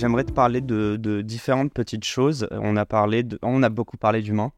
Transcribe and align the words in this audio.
J'aimerais 0.00 0.24
te 0.24 0.32
parler 0.32 0.62
de, 0.62 1.20
différentes 1.20 1.74
petites 1.74 2.06
choses. 2.06 2.48
On 2.52 2.78
a, 2.78 2.86
parlé 2.86 3.22
on 3.42 3.62
a 3.62 3.68
beaucoup 3.68 3.98
parlé 3.98 4.22
d'humain. 4.22 4.50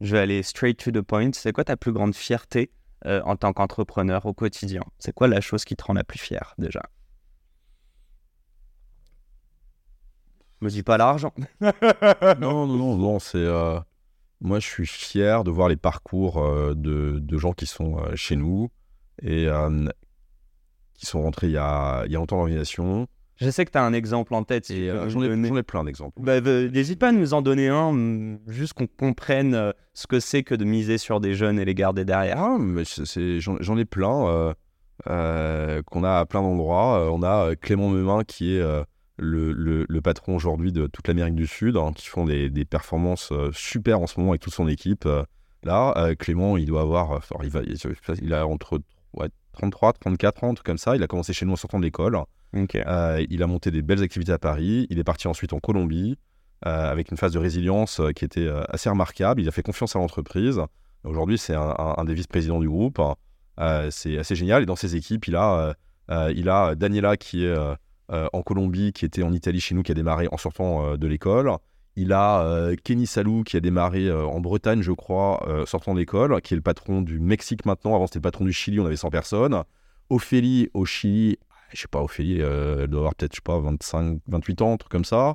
Je 0.00 0.12
vais 0.12 0.20
aller 0.20 0.42
straight 0.42 0.82
to 0.82 0.90
the 0.90 1.02
point. 1.02 1.28
C'est 1.34 1.52
quoi 1.52 1.64
ta 1.64 1.76
plus 1.76 1.92
grande 1.92 2.14
fierté 2.14 2.70
euh, 3.04 3.20
en 3.26 3.36
tant 3.36 3.52
qu'entrepreneur 3.52 4.24
au 4.24 4.32
quotidien? 4.32 4.80
C'est 4.98 5.12
quoi 5.12 5.28
la 5.28 5.42
chose 5.42 5.66
qui 5.66 5.76
te 5.76 5.84
rend 5.84 5.92
la 5.92 6.04
plus 6.04 6.18
fière 6.18 6.54
déjà? 6.56 6.80
Me 10.62 10.70
dis 10.70 10.82
pas 10.82 10.96
l'argent. 10.96 11.34
non, 11.60 12.66
non, 12.66 12.66
non, 12.66 12.96
non, 12.96 13.18
c'est. 13.18 13.36
euh, 13.36 13.78
moi, 14.40 14.58
je 14.58 14.66
suis 14.66 14.86
fier 14.86 15.44
de 15.44 15.50
voir 15.50 15.68
les 15.68 15.76
parcours 15.76 16.38
euh, 16.38 16.72
de, 16.74 17.36
gens 17.36 17.52
qui 17.52 17.66
sont 17.66 18.02
chez 18.14 18.36
nous 18.36 18.70
et 19.20 19.48
qui 20.94 21.04
sont 21.04 21.20
rentrés 21.20 21.48
il 21.48 21.52
y 21.52 21.58
a, 21.58 22.06
il 22.06 22.12
y 22.12 22.16
a 22.16 22.18
longtemps 22.18 22.36
dans 22.36 22.44
l'organisation. 22.44 23.06
Je 23.40 23.50
sais 23.50 23.64
que 23.64 23.70
tu 23.70 23.78
as 23.78 23.84
un 23.84 23.92
exemple 23.92 24.34
en 24.34 24.42
tête. 24.42 24.66
si 24.66 24.88
euh, 24.88 25.08
j'en 25.08 25.22
ai, 25.22 25.62
plein 25.62 25.84
d'exemples. 25.84 26.20
Bah, 26.20 26.32
euh, 26.44 26.68
N'hésite 26.70 26.98
pas 26.98 27.08
à 27.08 27.12
nous 27.12 27.34
en 27.34 27.42
donner 27.42 27.68
un, 27.68 27.88
hum, 27.88 28.38
juste 28.48 28.72
qu'on 28.72 28.86
comprenne 28.88 29.54
euh, 29.54 29.72
ce 29.94 30.06
que 30.06 30.18
c'est 30.20 30.42
que 30.42 30.54
de 30.56 30.64
miser 30.64 30.98
sur 30.98 31.20
des 31.20 31.34
jeunes 31.34 31.58
et 31.60 31.64
les 31.64 31.74
garder 31.74 32.04
derrière. 32.04 32.38
Ah, 32.38 32.58
j'en 33.60 33.78
ai 33.78 33.84
plein 33.84 34.54
euh, 35.08 35.82
qu'on 35.86 36.04
a 36.04 36.18
à 36.18 36.26
plein 36.26 36.42
d'endroits. 36.42 37.08
On 37.12 37.22
a 37.22 37.54
Clément 37.56 37.88
Memin 37.90 38.24
qui 38.24 38.56
est 38.56 38.60
le, 39.20 39.52
le- 39.52 39.86
le 39.88 40.00
patron 40.00 40.34
aujourd'hui 40.36 40.72
de 40.72 40.86
toute 40.86 41.06
l'Amérique 41.08 41.34
du 41.36 41.46
Sud, 41.46 41.76
hein, 41.76 41.92
qui 41.94 42.08
font 42.08 42.24
des, 42.24 42.50
des 42.50 42.64
performances 42.64 43.32
super 43.52 44.00
en 44.00 44.06
ce 44.06 44.18
moment 44.18 44.32
avec 44.32 44.42
toute 44.42 44.54
son 44.54 44.68
équipe. 44.68 45.08
là, 45.62 46.14
Clément, 46.18 46.56
il 46.56 46.66
doit 46.66 46.82
avoir, 46.82 47.20
va, 47.40 47.60
il 48.20 48.34
a 48.34 48.46
entre 48.46 48.80
ouais, 49.14 49.28
33, 49.58 49.92
34 49.94 50.44
ans, 50.44 50.50
un 50.50 50.54
truc 50.54 50.66
comme 50.66 50.78
ça. 50.78 50.96
Il 50.96 51.02
a 51.02 51.06
commencé 51.06 51.32
chez 51.32 51.44
nous 51.44 51.52
en 51.52 51.56
sortant 51.56 51.78
de 51.78 51.84
l'école. 51.84 52.16
Euh, 52.56 53.26
il 53.28 53.42
a 53.42 53.46
monté 53.46 53.70
des 53.70 53.82
belles 53.82 54.02
activités 54.02 54.32
à 54.32 54.38
Paris. 54.38 54.86
Il 54.88 54.98
est 54.98 55.04
parti 55.04 55.28
ensuite 55.28 55.52
en 55.52 55.58
Colombie 55.58 56.16
euh, 56.66 56.90
avec 56.90 57.10
une 57.10 57.16
phase 57.16 57.32
de 57.32 57.38
résilience 57.38 58.00
euh, 58.00 58.12
qui 58.12 58.24
était 58.24 58.48
assez 58.70 58.88
remarquable. 58.88 59.40
Il 59.42 59.48
a 59.48 59.50
fait 59.50 59.62
confiance 59.62 59.94
à 59.96 59.98
l'entreprise. 59.98 60.60
Aujourd'hui, 61.04 61.36
c'est 61.38 61.54
un, 61.54 61.74
un- 61.78 61.94
un 61.98 62.04
des 62.04 62.14
vice-présidents 62.14 62.60
du 62.60 62.68
groupe. 62.68 63.00
C'est 63.90 64.16
assez 64.18 64.36
génial. 64.36 64.62
Et 64.62 64.66
dans 64.66 64.76
ses 64.76 64.94
équipes, 64.96 65.26
il 65.26 65.34
a, 65.36 65.74
il 66.34 66.48
a 66.48 66.74
Daniela 66.76 67.16
qui 67.16 67.44
est 67.44 67.56
en 68.08 68.42
Colombie, 68.42 68.92
qui 68.92 69.04
était 69.04 69.22
en 69.24 69.32
Italie 69.32 69.60
chez 69.60 69.74
nous, 69.74 69.82
qui 69.82 69.90
a 69.92 69.94
démarré 69.94 70.28
en 70.30 70.36
sortant 70.36 70.96
de 70.96 71.06
l'école. 71.06 71.50
Il 72.00 72.12
a 72.12 72.42
euh, 72.42 72.76
Kenny 72.84 73.08
Salou 73.08 73.42
qui 73.42 73.56
a 73.56 73.60
démarré 73.60 74.06
euh, 74.06 74.24
en 74.24 74.38
Bretagne, 74.38 74.82
je 74.82 74.92
crois, 74.92 75.44
euh, 75.48 75.66
sortant 75.66 75.96
d'école, 75.96 76.40
qui 76.42 76.54
est 76.54 76.56
le 76.56 76.62
patron 76.62 77.02
du 77.02 77.18
Mexique 77.18 77.66
maintenant. 77.66 77.96
Avant, 77.96 78.06
c'était 78.06 78.20
le 78.20 78.22
patron 78.22 78.44
du 78.44 78.52
Chili, 78.52 78.78
on 78.78 78.86
avait 78.86 78.94
100 78.94 79.10
personnes. 79.10 79.64
Ophélie 80.08 80.70
au 80.74 80.84
Chili, 80.84 81.38
je 81.74 81.80
sais 81.80 81.88
pas, 81.88 82.00
Ophélie, 82.00 82.38
elle 82.38 82.86
doit 82.86 83.00
avoir 83.00 83.16
peut-être, 83.16 83.32
je 83.32 83.38
sais 83.38 83.42
pas, 83.42 83.58
25, 83.58 84.20
28 84.28 84.62
ans, 84.62 84.74
un 84.74 84.76
truc 84.76 84.92
comme 84.92 85.04
ça. 85.04 85.34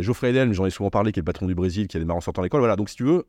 Geoffrey 0.00 0.30
Eden, 0.30 0.52
j'en 0.52 0.66
ai 0.66 0.70
souvent 0.70 0.90
parlé, 0.90 1.12
qui 1.12 1.20
est 1.20 1.22
le 1.22 1.24
patron 1.24 1.46
du 1.46 1.54
Brésil, 1.54 1.86
qui 1.86 1.96
a 1.96 2.00
démarré 2.00 2.18
en 2.18 2.20
sortant 2.20 2.42
de 2.42 2.46
l'école. 2.46 2.60
Voilà, 2.60 2.74
donc 2.74 2.90
si 2.90 2.96
tu 2.96 3.04
veux, 3.04 3.28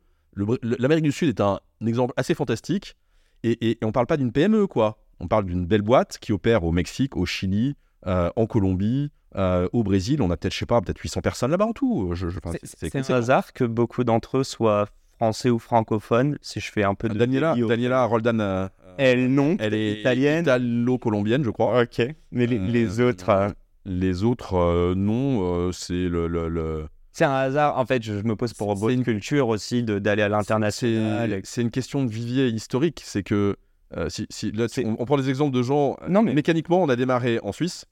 l'Amérique 0.62 1.04
du 1.04 1.12
Sud 1.12 1.28
est 1.28 1.40
un, 1.40 1.60
exemple 1.86 2.12
assez 2.16 2.34
fantastique. 2.34 2.96
Et, 3.44 3.52
et, 3.52 3.78
et 3.80 3.84
on 3.84 3.92
parle 3.92 4.06
pas 4.06 4.16
d'une 4.16 4.32
PME, 4.32 4.66
quoi. 4.66 4.98
On 5.20 5.28
parle 5.28 5.44
d'une 5.44 5.64
belle 5.64 5.82
boîte 5.82 6.18
qui 6.18 6.32
opère 6.32 6.64
au 6.64 6.72
Mexique, 6.72 7.16
au 7.16 7.24
Chili, 7.24 7.76
euh, 8.06 8.30
en 8.36 8.46
Colombie, 8.46 9.10
euh, 9.36 9.68
au 9.72 9.82
Brésil. 9.82 10.22
On 10.22 10.30
a 10.30 10.36
peut-être, 10.36 10.52
je 10.54 10.58
sais 10.58 10.66
pas, 10.66 10.80
peut-être 10.80 10.98
800 10.98 11.20
personnes 11.20 11.50
là-bas 11.50 11.66
en 11.66 11.72
tout. 11.72 12.10
Je, 12.14 12.28
je- 12.28 12.38
enfin, 12.42 12.56
C'est- 12.62 12.94
un 13.10 13.14
hasard 13.14 13.52
que 13.52 13.64
beaucoup 13.64 14.04
d'entre 14.04 14.38
eux 14.38 14.44
soient 14.44 14.86
français 15.16 15.50
ou 15.50 15.58
francophones, 15.58 16.38
si 16.42 16.60
je 16.60 16.70
fais 16.70 16.84
un 16.84 16.94
peu 16.94 17.08
de... 17.08 17.18
Daniela, 17.18 17.54
Daniela 17.56 18.04
Roldan, 18.04 18.40
euh, 18.40 18.68
Elle, 18.98 19.32
non. 19.34 19.56
elle 19.58 19.74
est 19.74 20.00
italienne. 20.00 20.42
italo-colombienne, 20.42 21.44
je 21.44 21.50
crois. 21.50 21.82
Ok. 21.82 22.00
Mais 22.30 22.46
les, 22.46 22.58
les 22.58 23.00
autres... 23.00 23.52
Les 23.84 24.22
autres, 24.22 24.92
non, 24.94 25.72
c'est 25.72 25.94
le, 26.08 26.26
le- 26.26 26.48
le- 26.48 26.86
C'est 27.12 27.24
un 27.24 27.32
hasard. 27.32 27.78
En 27.78 27.86
fait, 27.86 28.02
je, 28.02 28.18
je 28.18 28.22
me 28.24 28.36
pose 28.36 28.52
pour 28.52 28.74
C'est 28.74 28.80
votre 28.80 28.92
une- 28.92 29.02
culture 29.02 29.48
aussi 29.48 29.82
de- 29.82 29.98
d'aller 29.98 30.20
à 30.22 30.28
l'international. 30.28 31.40
C'est 31.44 31.62
une 31.62 31.70
question 31.70 32.04
de 32.04 32.10
vivier 32.10 32.48
historique. 32.48 33.00
C'est 33.04 33.22
que 33.22 33.56
euh, 33.96 34.08
si, 34.08 34.26
si- 34.30 34.52
là, 34.52 34.66
on, 34.84 34.96
on 34.98 35.04
prend 35.04 35.16
des 35.16 35.28
exemples 35.28 35.54
de 35.56 35.62
gens. 35.62 35.96
Non, 36.08 36.22
mais- 36.22 36.34
mécaniquement, 36.34 36.82
on 36.82 36.88
a 36.88 36.96
démarré 36.96 37.38
en 37.42 37.52
Suisse, 37.52 37.86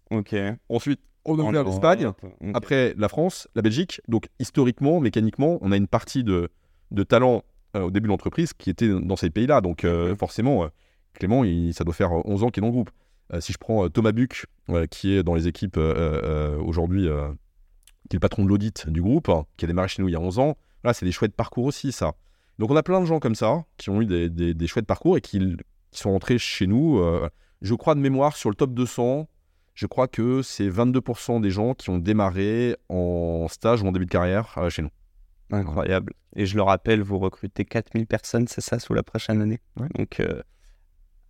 ensuite 0.68 1.00
on 1.24 1.54
a 1.54 1.62
l'Espagne, 1.70 2.12
après 2.54 2.94
la 2.96 3.08
France, 3.08 3.48
la 3.54 3.62
Belgique. 3.62 4.00
Donc 4.08 4.28
historiquement, 4.38 5.00
mécaniquement, 5.00 5.58
on 5.60 5.72
a 5.72 5.76
une 5.76 5.88
partie 5.88 6.22
de, 6.22 6.50
de 6.92 7.02
talent 7.02 7.42
euh, 7.76 7.82
au 7.82 7.90
début 7.90 8.04
de 8.06 8.12
l'entreprise 8.12 8.52
qui 8.52 8.70
était 8.70 8.88
dans 8.88 9.16
ces 9.16 9.30
pays-là. 9.30 9.60
Donc 9.60 9.84
euh, 9.84 10.14
forcément, 10.16 10.64
euh, 10.64 10.68
Clément, 11.14 11.44
il- 11.44 11.72
ça 11.74 11.82
doit 11.84 11.94
faire 11.94 12.12
11 12.26 12.42
ans 12.44 12.50
qu'il 12.50 12.62
est 12.62 12.66
dans 12.66 12.68
le 12.68 12.72
groupe. 12.72 12.90
Euh, 13.32 13.40
si 13.40 13.52
je 13.52 13.58
prends 13.58 13.84
euh, 13.84 13.88
Thomas 13.88 14.12
Buck, 14.12 14.44
euh, 14.68 14.86
qui 14.86 15.14
est 15.16 15.22
dans 15.24 15.34
les 15.34 15.48
équipes 15.48 15.78
euh, 15.78 15.94
euh, 15.96 16.58
aujourd'hui, 16.58 17.08
euh, 17.08 17.28
qui 18.08 18.14
est 18.14 18.18
le 18.18 18.20
patron 18.20 18.44
de 18.44 18.48
l'audit 18.48 18.88
du 18.88 19.02
groupe, 19.02 19.28
hein, 19.30 19.46
qui 19.56 19.64
a 19.64 19.68
démarré 19.68 19.88
chez 19.88 20.00
nous 20.02 20.08
il 20.08 20.12
y 20.12 20.16
a 20.16 20.20
11 20.20 20.38
ans, 20.38 20.56
là, 20.84 20.92
c'est 20.94 21.04
des 21.06 21.10
chouettes 21.10 21.34
parcours 21.34 21.64
aussi, 21.64 21.90
ça. 21.90 22.12
Donc 22.60 22.70
on 22.70 22.76
a 22.76 22.82
plein 22.84 23.00
de 23.00 23.06
gens 23.06 23.18
comme 23.18 23.34
ça, 23.34 23.64
qui 23.78 23.90
ont 23.90 24.00
eu 24.00 24.06
des, 24.06 24.30
des- 24.30 24.54
des 24.54 24.66
chouettes 24.68 24.86
parcours 24.86 25.16
et 25.16 25.20
qui, 25.20 25.56
qui 25.90 26.00
sont 26.00 26.12
rentrés 26.12 26.38
chez 26.38 26.66
nous. 26.66 26.98
euh, 26.98 27.28
je 27.62 27.74
crois 27.74 27.94
de 27.94 28.00
mémoire, 28.00 28.36
sur 28.36 28.50
le 28.50 28.54
top 28.54 28.74
200, 28.74 29.28
je 29.74 29.86
crois 29.86 30.08
que 30.08 30.42
c'est 30.42 30.68
22% 30.68 31.40
des 31.40 31.50
gens 31.50 31.74
qui 31.74 31.90
ont 31.90 31.98
démarré 31.98 32.76
en 32.88 33.46
stage 33.48 33.82
ou 33.82 33.86
en 33.86 33.92
début 33.92 34.06
de 34.06 34.10
carrière 34.10 34.54
euh, 34.56 34.70
chez 34.70 34.82
nous. 34.82 34.90
Incroyable. 35.50 36.14
Et 36.34 36.46
je 36.46 36.56
le 36.56 36.62
rappelle, 36.62 37.02
vous 37.02 37.18
recrutez 37.18 37.64
4000 37.64 38.06
personnes, 38.06 38.48
c'est 38.48 38.62
ça, 38.62 38.78
sous 38.78 38.94
la 38.94 39.02
prochaine 39.02 39.40
année. 39.40 39.60
Ouais. 39.78 39.88
Donc, 39.94 40.18
euh, 40.20 40.42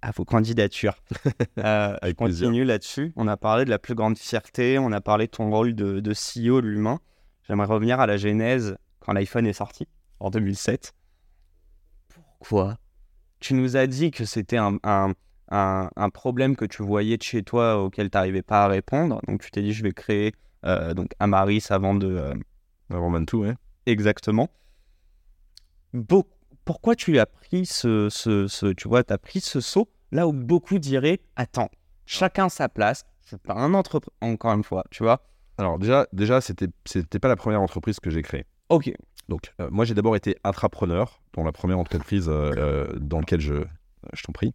à 0.01 0.13
vos 0.13 0.25
candidatures. 0.25 0.97
Euh, 1.59 1.97
je 2.03 2.13
continue 2.13 2.65
là-dessus. 2.65 3.13
On 3.17 3.27
a 3.29 3.37
parlé 3.37 3.65
de 3.65 3.71
la 3.71 3.79
plus 3.79 3.95
grande 3.95 4.19
fierté, 4.19 4.79
on 4.79 4.93
a 4.93 5.01
parlé 5.01 5.27
de 5.27 5.31
ton 5.31 5.51
rôle 5.51 5.75
de, 5.75 6.01
de 6.01 6.13
CEO 6.13 6.61
de 6.61 6.69
l'humain. 6.69 7.01
J'aimerais 7.49 7.67
revenir 7.67 7.99
à 7.99 8.07
la 8.07 8.19
genèse 8.19 8.77
quand 9.01 9.13
l'iPhone 9.15 9.47
est 9.47 9.55
sorti, 9.55 9.89
en 10.21 10.29
2007. 10.31 10.93
Pourquoi 12.09 12.77
Tu 13.41 13.55
nous 13.55 13.77
as 13.77 13.87
dit 13.87 14.11
que 14.11 14.25
c'était 14.25 14.57
un, 14.57 14.79
un, 14.83 15.13
un- 15.51 15.91
un 15.95 16.11
problème 16.11 16.57
que 16.57 16.65
tu 16.65 16.83
voyais 16.83 17.17
de 17.17 17.23
chez 17.23 17.43
toi 17.43 17.83
auquel 17.83 18.11
tu 18.11 18.17
n'arrivais 18.17 18.43
pas 18.43 18.65
à 18.65 18.69
répondre. 18.69 19.21
Donc, 19.27 19.43
tu 19.43 19.51
t'es 19.51 19.63
dit, 19.63 19.73
je 19.73 19.83
vais 19.83 19.93
créer 19.93 20.35
euh, 20.65 20.95
donc 20.95 21.11
Amaris 21.21 21.67
avant 21.71 21.95
de, 21.95 22.09
euh, 22.09 22.35
Avant 22.91 23.13
ouais. 23.13 23.55
Exactement. 23.87 24.49
Pourquoi 26.65 26.97
tu 26.97 27.19
as 27.19 27.27
pris 27.27 27.67
ce, 27.67 28.09
ce, 28.11 28.49
ce- 28.49 28.73
tu 28.73 28.89
vois, 28.89 29.03
as 29.09 29.19
pris 29.19 29.41
ce 29.41 29.61
saut 29.61 29.89
là 30.13 30.27
où 30.27 30.33
beaucoup 30.33 30.79
diraient, 30.79 31.21
attends, 31.37 31.69
chacun 32.07 32.49
sa 32.49 32.69
place, 32.69 33.05
suis 33.23 33.37
pas 33.37 33.55
un 33.55 33.75
entrepreneur, 33.75 34.17
encore 34.21 34.53
une 34.55 34.65
fois, 34.65 34.85
tu 34.91 35.03
vois? 35.03 35.21
Alors 35.59 35.79
déjà, 35.79 36.07
déjà 36.13 36.41
c'était 36.41 36.69
c'était 36.85 37.19
pas 37.19 37.29
la 37.29 37.37
première 37.37 37.61
entreprise 37.63 37.99
que 38.01 38.11
j'ai 38.11 38.23
créée. 38.23 38.45
Ok. 38.69 38.93
Donc 39.29 39.53
euh, 39.61 39.69
moi 39.71 39.85
j'ai 39.85 39.95
d'abord 39.95 40.15
été 40.17 40.37
intrapreneur 40.45 41.21
dans 41.35 41.43
la 41.45 41.53
première 41.53 41.79
entreprise 41.79 42.29
euh, 42.29 42.53
euh, 42.57 42.93
dans 42.99 43.19
laquelle 43.19 43.41
je, 43.41 43.55
je 44.13 44.23
t'en 44.23 44.33
prie. 44.33 44.55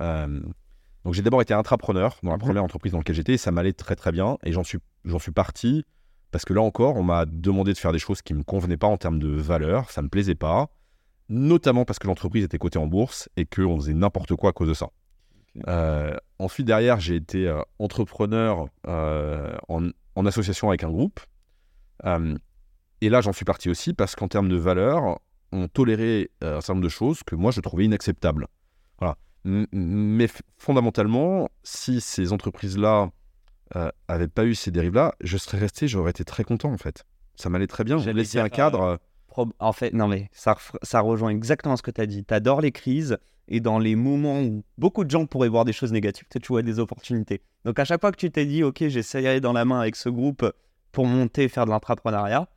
Donc 0.00 1.12
j'ai 1.12 1.22
d'abord 1.22 1.42
été 1.42 1.52
intrapreneur 1.54 2.18
dans 2.22 2.30
la 2.30 2.36
Mhm. 2.36 2.42
première 2.42 2.64
entreprise 2.64 2.92
dans 2.92 2.98
laquelle 2.98 3.14
j'étais 3.14 3.34
et 3.34 3.38
ça 3.38 3.50
m'allait 3.50 3.72
très 3.74 3.94
très 3.94 4.10
bien 4.10 4.38
et 4.42 4.52
j'en 4.52 4.64
suis 4.64 4.78
j'en 5.04 5.18
suis 5.18 5.32
parti 5.32 5.84
parce 6.30 6.44
que 6.44 6.54
là 6.54 6.62
encore 6.62 6.96
on 6.96 7.02
m'a 7.02 7.26
demandé 7.26 7.72
de 7.72 7.78
faire 7.78 7.92
des 7.92 7.98
choses 7.98 8.22
qui 8.22 8.34
me 8.34 8.42
convenaient 8.42 8.76
pas 8.78 8.86
en 8.86 8.96
termes 8.96 9.18
de 9.18 9.28
valeur, 9.28 9.90
ça 9.90 10.02
me 10.02 10.08
plaisait 10.08 10.34
pas, 10.34 10.70
notamment 11.28 11.84
parce 11.84 11.98
que 11.98 12.06
l'entreprise 12.06 12.42
était 12.44 12.58
cotée 12.58 12.78
en 12.78 12.86
bourse 12.86 13.28
et 13.36 13.44
qu'on 13.44 13.76
faisait 13.76 13.92
n'importe 13.94 14.34
quoi 14.34 14.50
à 14.50 14.52
cause 14.52 14.68
de 14.68 14.74
ça. 14.74 14.88
Euh, 15.68 16.16
ensuite 16.40 16.66
derrière 16.66 16.98
j'ai 16.98 17.14
été 17.16 17.46
euh, 17.46 17.60
entrepreneur 17.78 18.66
euh, 18.88 19.54
en, 19.68 19.88
en 20.16 20.26
association 20.26 20.68
avec 20.70 20.82
un 20.84 20.90
groupe. 20.90 21.20
Euh, 23.04 23.06
et 23.06 23.10
là, 23.10 23.20
j'en 23.20 23.32
suis 23.32 23.44
parti 23.44 23.68
aussi 23.68 23.92
parce 23.94 24.14
qu'en 24.16 24.28
termes 24.28 24.48
de 24.48 24.56
valeur, 24.56 25.20
on 25.52 25.68
tolérait 25.68 26.30
euh, 26.42 26.56
un 26.58 26.60
certain 26.60 26.74
nombre 26.74 26.84
de 26.84 26.88
choses 26.88 27.22
que 27.22 27.34
moi, 27.36 27.50
je 27.50 27.60
trouvais 27.60 27.84
inacceptables. 27.84 28.46
Voilà. 28.98 29.16
Mais 29.44 30.26
fondamentalement, 30.56 31.48
si 31.62 32.00
ces 32.00 32.32
entreprises-là 32.32 33.10
euh, 33.76 33.90
avaient 34.08 34.28
pas 34.28 34.44
eu 34.46 34.54
ces 34.54 34.70
dérives-là, 34.70 35.14
je 35.20 35.36
serais 35.36 35.58
resté, 35.58 35.86
j'aurais 35.88 36.10
été 36.10 36.24
très 36.24 36.44
content 36.44 36.72
en 36.72 36.78
fait. 36.78 37.04
Ça 37.36 37.48
m'allait 37.50 37.66
très 37.66 37.84
bien. 37.84 37.98
J'ai 37.98 38.12
laissé 38.12 38.38
un 38.38 38.48
cadre. 38.48 38.80
euh, 38.80 38.96
prob- 39.28 39.52
En 39.58 39.72
fait, 39.72 39.92
non 39.92 40.08
mais 40.08 40.28
ça, 40.32 40.56
ça 40.82 41.00
rejoint 41.00 41.30
exactement 41.30 41.76
ce 41.76 41.82
que 41.82 41.90
tu 41.90 42.00
as 42.00 42.06
dit. 42.06 42.24
Tu 42.24 42.32
adores 42.34 42.60
les 42.62 42.72
crises 42.72 43.18
et 43.48 43.60
dans 43.60 43.78
les 43.78 43.96
moments 43.96 44.40
où 44.40 44.64
beaucoup 44.78 45.04
de 45.04 45.10
gens 45.10 45.26
pourraient 45.26 45.48
voir 45.48 45.64
des 45.66 45.72
choses 45.74 45.92
négatives, 45.92 46.26
tu 46.30 46.48
vois 46.48 46.62
des 46.62 46.78
opportunités. 46.78 47.42
Donc 47.66 47.78
à 47.78 47.84
chaque 47.84 48.00
fois 48.00 48.12
que 48.12 48.16
tu 48.16 48.30
t'es 48.30 48.46
dit, 48.46 48.62
ok, 48.62 48.86
j'essayerai 48.88 49.40
dans 49.42 49.52
la 49.52 49.64
main 49.66 49.80
avec 49.80 49.96
ce 49.96 50.08
groupe 50.08 50.50
pour 50.92 51.06
monter, 51.06 51.48
faire 51.48 51.66
de 51.66 51.70
l'entrepreneuriat, 51.70 52.48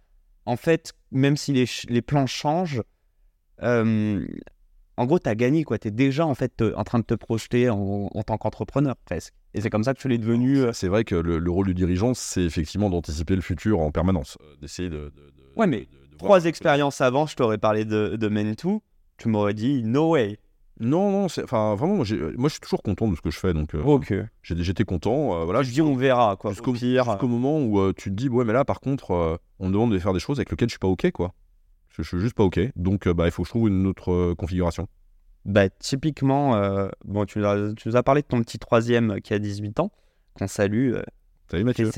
en 0.48 0.56
fait, 0.56 0.94
même 1.12 1.38
si 1.38 1.54
les, 1.54 1.66
les 1.90 2.02
plans 2.02 2.26
changent, 2.26 2.82
euh, 3.62 4.26
en 4.98 5.06
gros, 5.06 5.20
tu 5.20 5.30
as 5.30 5.36
gagné, 5.36 5.64
quoi. 5.64 5.78
Tu 5.78 5.90
es 5.90 5.92
déjà 5.92 6.26
en 6.26 6.34
fait 6.36 6.56
te- 6.58 6.74
en 6.76 6.84
train 6.84 7.00
de 7.00 7.04
te 7.06 7.14
projeter 7.14 7.70
en, 7.70 8.10
en 8.12 8.24
tant 8.24 8.38
qu'entrepreneur, 8.38 8.96
presque. 9.06 9.34
Et 9.54 9.62
c'est 9.62 9.70
comme 9.70 9.84
ça 9.84 9.94
que 9.94 10.00
tu 10.00 10.08
l'es 10.08 10.18
devenu. 10.18 10.58
euh, 10.60 10.74
C'est 10.74 10.88
vrai 10.88 11.04
que 11.04 11.16
le, 11.16 11.38
le 11.40 11.52
rôle 11.52 11.68
du 11.68 11.74
dirigeant, 11.74 12.14
c'est 12.14 12.44
effectivement 12.44 12.90
d'anticiper 12.90 13.36
le 13.36 13.42
futur 13.42 13.80
en 13.80 13.92
permanence, 13.92 14.38
euh, 14.42 14.56
d'essayer 14.62 14.90
de, 14.90 14.96
de- 14.98 15.10
de- 15.10 15.34
Ouais, 15.56 15.68
mais 15.68 15.82
de- 15.82 16.18
Trois 16.18 16.46
expériences 16.46 17.00
avant, 17.02 17.28
je 17.28 17.36
t'aurais 17.36 17.60
parlé 17.60 17.86
de, 17.86 18.16
de 18.16 18.28
Men2, 18.30 18.80
tu 19.18 19.28
m'aurais 19.28 19.54
dit 19.54 19.84
no 19.84 20.12
way. 20.14 20.40
Non, 20.80 21.12
non, 21.12 21.28
c'est- 21.28 21.44
enfin 21.44 21.74
vraiment, 21.76 21.96
moi, 21.96 22.04
je 22.06 22.48
suis 22.50 22.60
toujours 22.60 22.84
content 22.84 23.08
de 23.08 23.16
ce 23.16 23.22
que 23.22 23.32
je 23.32 23.40
fais, 23.40 23.54
donc 23.54 23.74
euh, 23.74 23.82
Ok. 23.84 24.14
j'ai- 24.44 24.64
j'étais 24.64 24.84
content. 24.84 25.42
euh, 25.42 25.44
voilà, 25.46 25.64
je 25.64 25.72
dis 25.72 25.82
on 25.82 25.96
verra, 25.96 26.36
quoi. 26.36 26.52
jusqu'au 26.52 26.76
jusqu'au 26.76 27.28
moment 27.28 27.60
où 27.60 27.80
euh, 27.80 27.94
tu 27.98 28.10
te 28.10 28.16
dis, 28.16 28.30
ouais, 28.30 28.46
mais 28.46 28.54
là 28.54 28.64
par 28.66 28.80
contre, 28.80 29.12
euh, 29.12 29.38
on 29.60 29.68
me 29.68 29.74
demande 29.74 29.92
de 29.92 30.00
faire 30.00 30.14
des 30.14 30.20
choses 30.20 30.38
avec 30.40 30.52
lesquelles 30.52 30.70
je 30.70 30.74
suis 30.74 30.80
pas 30.80 30.88
ok, 30.88 31.12
quoi. 31.12 31.34
Je, 31.90 32.04
je 32.04 32.08
suis 32.08 32.20
juste 32.20 32.36
pas 32.36 32.44
ok, 32.44 32.60
donc 32.76 33.08
bah 33.08 33.26
il 33.26 33.32
faut 33.32 33.42
que 33.42 33.48
je 33.48 33.52
trouve 33.54 33.70
une 33.70 33.88
autre 33.88 34.34
configuration. 34.36 34.88
Bah, 35.46 35.70
typiquement, 35.70 36.60
bon, 37.06 37.26
tu, 37.26 37.40
nous 37.40 37.46
as, 37.46 37.74
tu 37.74 37.88
nous 37.88 37.96
as 37.96 38.04
parlé 38.04 38.22
de 38.22 38.28
ton 38.28 38.42
petit 38.42 38.60
troisième 38.60 39.22
qui 39.22 39.34
a 39.34 39.40
18 39.40 39.80
ans, 39.80 39.92
qu'on 40.34 40.48
salue. 40.48 40.94
Salut 41.50 41.64
Mathieu. 41.64 41.90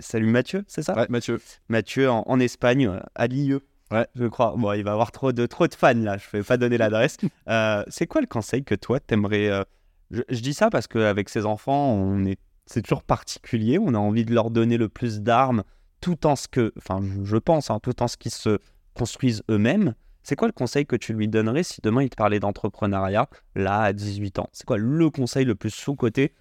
salut 0.00 0.26
Mathieu, 0.30 0.64
c'est 0.68 0.82
ça? 0.82 0.96
Ouais, 0.96 1.06
Mathieu. 1.10 1.40
Mathieu 1.68 2.08
en, 2.08 2.22
en 2.26 2.38
Espagne, 2.40 2.88
à 3.16 3.26
Lille. 3.26 3.58
Ouais. 3.90 4.06
Je 4.14 4.26
crois. 4.26 4.54
Bon, 4.56 4.72
il 4.72 4.82
va 4.84 4.92
avoir 4.92 5.12
trop 5.12 5.32
de, 5.32 5.46
trop 5.46 5.66
de 5.66 5.74
fans 5.74 5.94
là, 5.94 6.18
je 6.18 6.24
vais 6.32 6.42
pas 6.42 6.56
donner 6.56 6.78
l'adresse. 6.78 7.16
Euh, 7.48 7.82
c'est 7.88 8.06
quoi 8.06 8.20
le 8.20 8.26
conseil 8.26 8.62
que 8.64 8.74
toi, 8.74 9.00
t'aimerais. 9.00 9.48
euh, 9.48 9.64
je, 10.10 10.20
je 10.28 10.40
dis 10.40 10.52
ça 10.54 10.68
parce 10.70 10.86
qu'avec 10.86 11.28
ses 11.30 11.46
enfants, 11.46 11.92
on 11.92 12.24
est, 12.26 12.38
c'est 12.66 12.82
toujours 12.82 13.02
particulier. 13.02 13.78
On 13.78 13.94
a 13.94 13.98
envie 13.98 14.24
de 14.26 14.34
leur 14.34 14.50
donner 14.50 14.76
le 14.76 14.88
plus 14.90 15.20
d'armes 15.22 15.62
tout 16.02 16.26
en 16.26 16.36
ce 16.36 16.46
que. 16.48 16.72
Enfin, 16.76 17.00
je, 17.02 17.24
je 17.24 17.36
pense, 17.38 17.70
hein, 17.70 17.78
tout 17.82 18.02
en 18.02 18.08
ce 18.08 18.16
qu'ils 18.18 18.32
se 18.32 18.58
construisent 18.94 19.42
eux-mêmes. 19.50 19.94
C'est 20.22 20.36
quoi 20.36 20.48
le 20.48 20.52
conseil 20.52 20.84
que 20.84 20.96
tu 20.96 21.14
lui 21.14 21.26
donnerais 21.26 21.62
si 21.62 21.80
demain 21.82 22.02
il 22.02 22.10
te 22.10 22.16
parlait 22.16 22.38
d'entrepreneuriat, 22.40 23.30
là, 23.54 23.80
à 23.80 23.92
18 23.94 24.40
ans? 24.40 24.50
C'est 24.52 24.66
quoi 24.66 24.76
le 24.76 25.08
conseil 25.08 25.46
le 25.46 25.54
plus 25.54 25.70
sous-côté 25.70 26.34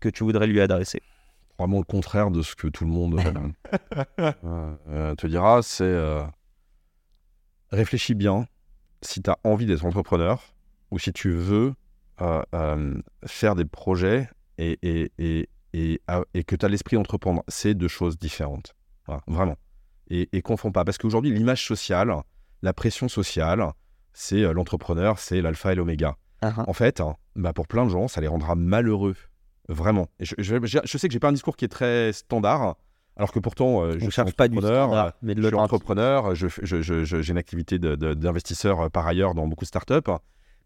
que 0.00 0.08
tu 0.08 0.24
voudrais 0.24 0.46
lui 0.46 0.62
adresser? 0.62 1.02
Vraiment 1.58 1.78
le 1.78 1.84
contraire 1.84 2.30
de 2.30 2.40
ce 2.42 2.54
que 2.54 2.68
tout 2.68 2.84
le 2.84 2.90
monde 2.90 3.18
euh, 3.20 3.72
euh, 4.44 4.74
euh, 4.88 5.14
te 5.14 5.26
dira, 5.26 5.60
c'est 5.62 5.84
euh, 5.84 6.22
réfléchis 7.70 8.14
bien 8.14 8.46
si 9.02 9.22
tu 9.22 9.30
as 9.30 9.38
envie 9.44 9.66
d'être 9.66 9.84
entrepreneur 9.84 10.42
ou 10.90 10.98
si 10.98 11.12
tu 11.12 11.30
veux 11.30 11.74
euh, 12.20 12.42
euh, 12.54 12.94
faire 13.26 13.54
des 13.54 13.64
projets 13.64 14.28
et, 14.58 14.78
et, 14.82 15.12
et, 15.18 15.48
et, 15.74 16.00
ah, 16.08 16.22
et 16.34 16.44
que 16.44 16.56
tu 16.56 16.64
as 16.64 16.68
l'esprit 16.68 16.96
d'entreprendre. 16.96 17.42
C'est 17.48 17.74
deux 17.74 17.88
choses 17.88 18.18
différentes. 18.18 18.74
Voilà, 19.06 19.22
vraiment. 19.26 19.56
Et, 20.08 20.28
et 20.32 20.42
confonds 20.42 20.72
pas. 20.72 20.84
Parce 20.84 20.98
qu'aujourd'hui, 20.98 21.30
l'image 21.32 21.66
sociale, 21.66 22.14
la 22.62 22.72
pression 22.72 23.08
sociale, 23.08 23.72
c'est 24.12 24.42
euh, 24.42 24.52
l'entrepreneur, 24.52 25.18
c'est 25.18 25.42
l'alpha 25.42 25.72
et 25.72 25.74
l'oméga. 25.74 26.16
En 26.68 26.72
fait, 26.72 27.00
hein, 27.00 27.16
bah, 27.34 27.52
pour 27.52 27.66
plein 27.66 27.84
de 27.84 27.90
gens, 27.90 28.08
ça 28.08 28.20
les 28.20 28.28
rendra 28.28 28.54
malheureux. 28.54 29.16
Vraiment. 29.68 30.06
Je- 30.20 30.34
je- 30.38 30.80
je 30.84 30.98
sais 30.98 31.08
que 31.08 31.12
j'ai 31.12 31.18
pas 31.18 31.28
un 31.28 31.32
discours 31.32 31.56
qui 31.56 31.64
est 31.64 31.68
très 31.68 32.12
standard, 32.12 32.76
alors 33.16 33.32
que 33.32 33.38
pourtant, 33.38 33.82
euh, 33.82 33.92
je 33.94 33.98
suis 34.00 34.10
cherche 34.10 34.32
pas 34.34 34.48
du 34.48 34.56
standard, 34.88 35.12
mais 35.22 35.34
de 35.34 35.40
je 35.40 35.46
suis 35.46 35.54
entrepreneur, 35.64 36.34
je- 36.34 36.48
je- 36.62 36.82
je- 36.82 37.04
j'ai 37.04 37.30
une 37.30 37.38
activité 37.38 37.78
d'investisseur 37.78 38.80
euh, 38.80 38.88
par 38.88 39.06
ailleurs 39.06 39.34
dans 39.34 39.46
beaucoup 39.46 39.64
de 39.64 39.68
startups. 39.68 40.10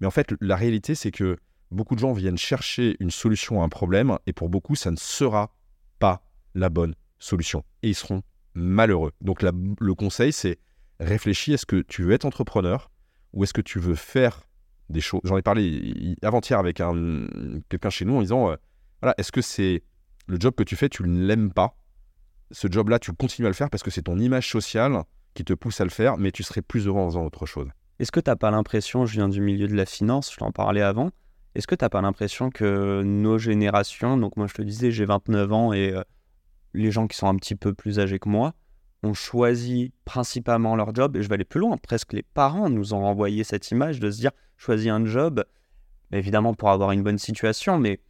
Mais 0.00 0.06
en 0.06 0.10
fait, 0.10 0.34
la 0.40 0.56
réalité, 0.56 0.94
c'est 0.94 1.10
que 1.10 1.36
beaucoup 1.70 1.94
de 1.94 2.00
gens 2.00 2.12
viennent 2.12 2.38
chercher 2.38 2.96
une 3.00 3.10
solution 3.10 3.62
à 3.62 3.64
un 3.64 3.68
problème, 3.68 4.18
et 4.26 4.32
pour 4.32 4.48
beaucoup, 4.48 4.74
ça 4.74 4.90
ne 4.90 4.96
sera 4.96 5.54
pas 5.98 6.24
la 6.54 6.68
bonne 6.70 6.94
solution. 7.18 7.64
Et 7.82 7.90
ils 7.90 7.94
seront 7.94 8.22
malheureux. 8.54 9.12
Donc 9.20 9.42
la- 9.42 9.52
le 9.78 9.94
conseil, 9.94 10.32
c'est 10.32 10.58
réfléchis, 10.98 11.52
est-ce 11.52 11.66
que 11.66 11.82
tu 11.82 12.02
veux 12.02 12.12
être 12.12 12.24
entrepreneur 12.24 12.90
ou 13.32 13.44
est-ce 13.44 13.52
que 13.52 13.60
tu 13.60 13.78
veux 13.78 13.94
faire 13.94 14.42
des 14.88 15.00
choses 15.00 15.20
J'en 15.24 15.36
ai 15.36 15.42
parlé 15.42 15.62
hi- 15.64 16.16
avant-hier 16.22 16.58
avec 16.58 16.80
un, 16.80 17.26
quelqu'un 17.68 17.90
chez 17.90 18.04
nous 18.04 18.16
en 18.16 18.20
disant, 18.22 18.50
euh, 18.50 18.56
voilà, 19.00 19.14
est-ce 19.18 19.30
que 19.30 19.40
c'est 19.40 19.84
le 20.26 20.36
job 20.40 20.54
que 20.56 20.64
tu 20.64 20.74
fais, 20.76 20.88
tu 20.88 21.04
ne 21.04 21.24
l'aimes 21.26 21.52
pas? 21.52 21.76
Ce 22.50 22.68
job-là, 22.70 22.98
tu 22.98 23.12
continues 23.12 23.46
à 23.46 23.50
le 23.50 23.54
faire 23.54 23.70
parce 23.70 23.82
que 23.82 23.90
c'est 23.90 24.02
ton 24.02 24.18
image 24.18 24.50
sociale 24.50 25.02
qui 25.34 25.44
te 25.44 25.52
pousse 25.52 25.80
à 25.80 25.84
le 25.84 25.90
faire, 25.90 26.18
mais 26.18 26.32
tu 26.32 26.42
serais 26.42 26.62
plus 26.62 26.86
heureux 26.86 27.00
en 27.00 27.06
faisant 27.08 27.24
autre 27.24 27.46
chose. 27.46 27.68
Est-ce 27.98 28.12
que 28.12 28.20
tu 28.20 28.30
n'as 28.30 28.36
pas 28.36 28.50
l'impression, 28.50 29.06
je 29.06 29.12
viens 29.12 29.28
du 29.28 29.40
milieu 29.40 29.68
de 29.68 29.74
la 29.74 29.86
finance, 29.86 30.32
je 30.32 30.38
t'en 30.38 30.50
parlais 30.50 30.82
avant, 30.82 31.10
est-ce 31.54 31.66
que 31.66 31.74
tu 31.74 31.84
n'as 31.84 31.88
pas 31.88 32.00
l'impression 32.00 32.50
que 32.50 33.02
nos 33.04 33.38
générations, 33.38 34.16
donc 34.16 34.36
moi 34.36 34.46
je 34.46 34.54
te 34.54 34.62
disais 34.62 34.90
j'ai 34.90 35.04
29 35.04 35.52
ans 35.52 35.72
et 35.72 35.92
euh, 35.92 36.02
les 36.74 36.90
gens 36.90 37.06
qui 37.06 37.16
sont 37.16 37.26
un 37.26 37.36
petit 37.36 37.56
peu 37.56 37.74
plus 37.74 37.98
âgés 37.98 38.18
que 38.18 38.28
moi, 38.28 38.54
ont 39.02 39.14
choisi 39.14 39.92
principalement 40.04 40.76
leur 40.76 40.94
job, 40.94 41.16
et 41.16 41.22
je 41.22 41.28
vais 41.28 41.34
aller 41.34 41.44
plus 41.44 41.60
loin, 41.60 41.76
presque 41.76 42.12
les 42.12 42.22
parents 42.22 42.68
nous 42.68 42.94
ont 42.94 43.00
renvoyé 43.00 43.44
cette 43.44 43.70
image 43.70 43.98
de 43.98 44.10
se 44.10 44.18
dire 44.18 44.32
choisis 44.56 44.88
un 44.88 45.04
job, 45.06 45.44
évidemment 46.12 46.54
pour 46.54 46.70
avoir 46.70 46.92
une 46.92 47.02
bonne 47.02 47.18
situation, 47.18 47.78
mais 47.78 48.00